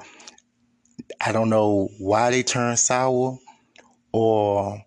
[1.20, 3.38] I don't know why they turn sour
[4.12, 4.82] or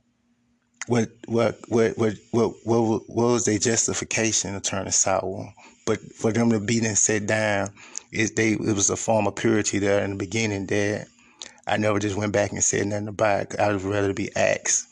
[0.88, 5.54] what what what what what what, what was their justification of turning sour?
[5.86, 7.72] But for them to be then sit down,
[8.12, 11.08] it they it was a form of purity there in the beginning that
[11.66, 13.60] I never just went back and said nothing about it.
[13.60, 14.88] I would rather be asked.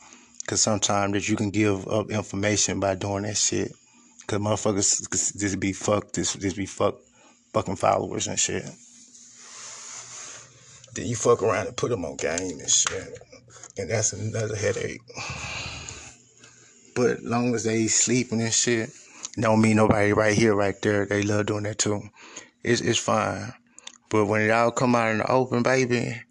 [0.48, 3.72] Cause sometimes that you can give up information by doing that shit.
[4.28, 6.96] Cause motherfuckers just be fucked, just, just be fuck,
[7.54, 8.64] fucking followers and shit.
[10.94, 13.20] Then you fuck around and put them on game and shit.
[13.78, 15.02] And that's another headache.
[16.94, 18.90] But as long as they sleeping and shit,
[19.40, 21.06] don't mean nobody right here, right there.
[21.06, 22.02] They love doing that too.
[22.64, 23.54] It's it's fine.
[24.10, 26.22] But when it all come out in the open, baby,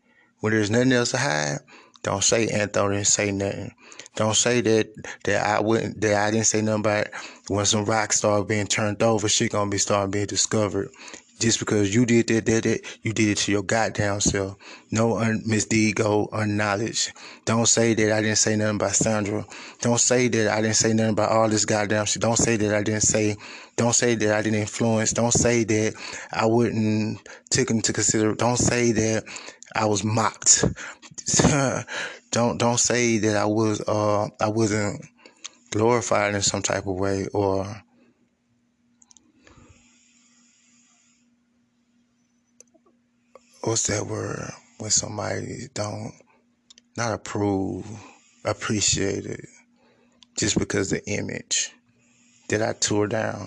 [0.40, 1.58] when there's nothing else to hide,
[2.02, 3.74] don't say Anthony didn't say nothing.
[4.16, 4.92] Don't say that
[5.24, 7.06] that I wouldn't that I didn't say nothing about
[7.48, 10.90] when some rock start being turned over, shit gonna be starting being discovered.
[11.40, 14.56] Just because you did that, that, that, you did it to your goddamn self.
[14.90, 17.12] No un- misdeed go unknowledge.
[17.46, 19.46] Don't say that I didn't say nothing about Sandra.
[19.80, 22.22] Don't say that I didn't say nothing about all this goddamn shit.
[22.22, 23.36] Don't say that I didn't say.
[23.76, 25.12] Don't say that I didn't influence.
[25.12, 25.94] Don't say that
[26.32, 28.34] I wouldn't take into consider.
[28.34, 29.24] Don't say that
[29.74, 30.64] I was mocked.
[32.30, 35.04] don't don't say that I was uh I wasn't
[35.70, 37.82] glorified in some type of way or
[43.62, 46.12] what's that word when somebody don't
[46.96, 47.86] not approve,
[48.44, 49.46] appreciate it
[50.36, 51.72] just because the image
[52.48, 53.46] that I tore down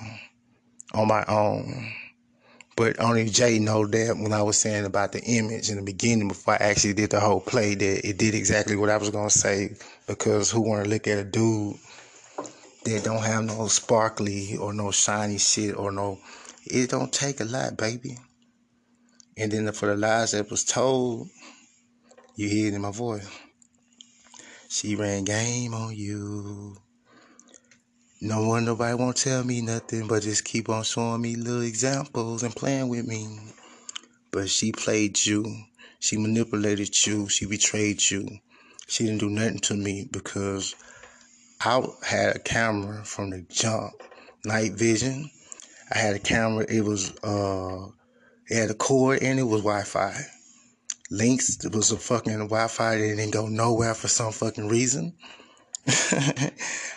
[0.93, 1.91] on my own.
[2.75, 6.27] But only Jay know that when I was saying about the image in the beginning
[6.27, 9.29] before I actually did the whole play that it did exactly what I was gonna
[9.29, 9.75] say
[10.07, 11.75] because who wanna look at a dude
[12.85, 16.19] that don't have no sparkly or no shiny shit or no
[16.65, 18.17] it don't take a lot, baby.
[19.35, 21.29] And then for the lies that was told,
[22.35, 23.27] you hear it in my voice.
[24.69, 26.77] She ran game on you.
[28.21, 32.43] No one, nobody won't tell me nothing, but just keep on showing me little examples
[32.43, 33.39] and playing with me.
[34.31, 35.45] But she played you.
[35.99, 37.27] She manipulated you.
[37.27, 38.39] She betrayed you.
[38.87, 40.75] She didn't do nothing to me because
[41.59, 43.93] I had a camera from the jump,
[44.45, 45.29] night vision.
[45.93, 46.65] I had a camera.
[46.67, 47.87] It was uh
[48.49, 50.13] it had a cord and it was Wi-Fi.
[51.11, 55.15] Links, it was a fucking Wi-Fi that didn't go nowhere for some fucking reason.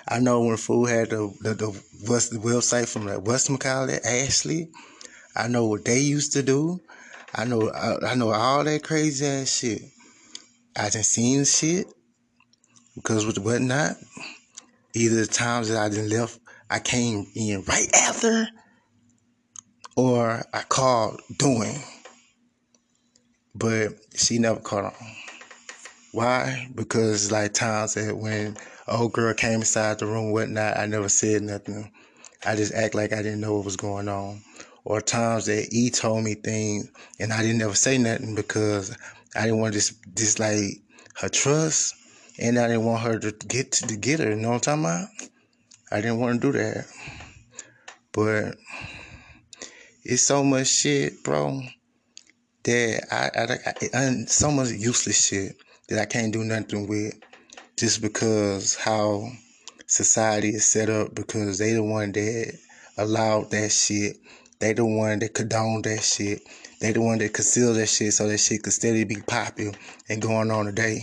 [0.08, 1.70] I know when Fool had the, the, the
[2.06, 4.70] the website from that West McCall Ashley.
[5.34, 6.80] I know what they used to do.
[7.34, 9.82] I know I, I know all that crazy ass shit.
[10.76, 11.86] I just seen shit
[12.94, 13.96] because with whatnot,
[14.94, 16.38] either the times that I didn't left,
[16.70, 18.48] I came in right after
[19.96, 21.82] or I called doing.
[23.54, 24.92] But she never caught on.
[26.12, 26.68] Why?
[26.74, 31.42] Because like times that when old girl came inside the room, whatnot, I never said
[31.42, 31.90] nothing.
[32.44, 34.42] I just act like I didn't know what was going on.
[34.84, 38.96] Or times that E told me things and I didn't ever say nothing because
[39.34, 40.62] I didn't want to just, just like
[41.16, 41.94] her trust
[42.38, 44.30] and I didn't want her to get to, to get her.
[44.30, 45.08] You know what I'm talking about?
[45.90, 46.86] I didn't want to do that.
[48.12, 48.56] But
[50.08, 51.62] it's so much shit, bro,
[52.62, 55.56] that I, I, I, I so much useless shit
[55.88, 57.14] that I can't do nothing with
[57.76, 59.28] just because how
[59.86, 62.56] society is set up because they the one that
[62.96, 64.16] allowed that shit.
[64.60, 66.40] They the one that condoned that shit.
[66.80, 69.72] They the one that concealed that shit so that shit could steadily be popular
[70.08, 71.00] and going on today.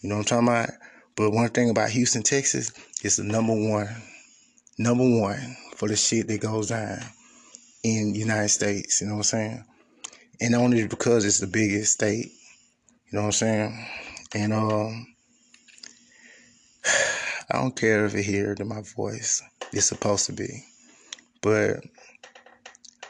[0.00, 0.70] You know what I'm talking about?
[1.16, 3.88] But one thing about Houston, Texas, is the number one,
[4.78, 7.00] number one for the shit that goes down
[7.82, 9.00] in United States.
[9.00, 9.64] You know what I'm saying?
[10.40, 12.32] And only because it's the biggest state.
[13.06, 13.86] You know what I'm saying?
[14.34, 15.06] And um,
[17.50, 19.42] I don't care if it hears my voice.
[19.72, 20.64] It's supposed to be.
[21.40, 21.80] But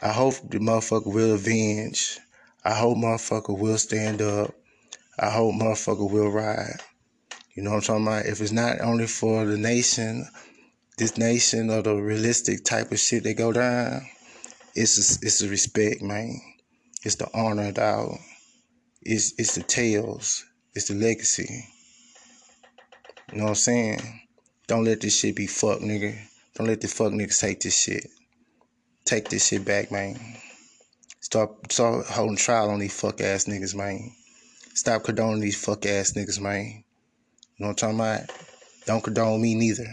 [0.01, 2.19] I hope the motherfucker will avenge.
[2.65, 4.53] I hope motherfucker will stand up.
[5.19, 6.81] I hope motherfucker will ride.
[7.55, 8.25] You know what I'm talking about?
[8.25, 10.27] If it's not only for the nation,
[10.97, 14.07] this nation or the realistic type of shit that go down,
[14.75, 16.41] it's it's the respect, man.
[17.03, 18.17] It's the honor, dog.
[19.01, 20.45] It's it's the tales.
[20.73, 21.65] It's the legacy.
[23.31, 24.21] You know what I'm saying?
[24.67, 26.17] Don't let this shit be fuck, nigga.
[26.55, 28.07] Don't let the fuck niggas take this shit.
[29.05, 30.19] Take this shit back, man.
[31.19, 34.11] Stop start holding trial on these fuck ass niggas, man.
[34.73, 36.83] Stop condoning these fuck ass niggas, man.
[37.57, 38.31] You know what I'm talking about?
[38.85, 39.87] Don't condone me neither.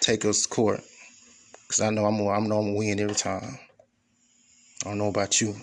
[0.00, 0.80] Take us court.
[1.72, 3.58] Cause I know I'm I I'm gonna win every time.
[4.84, 5.56] I don't know about you.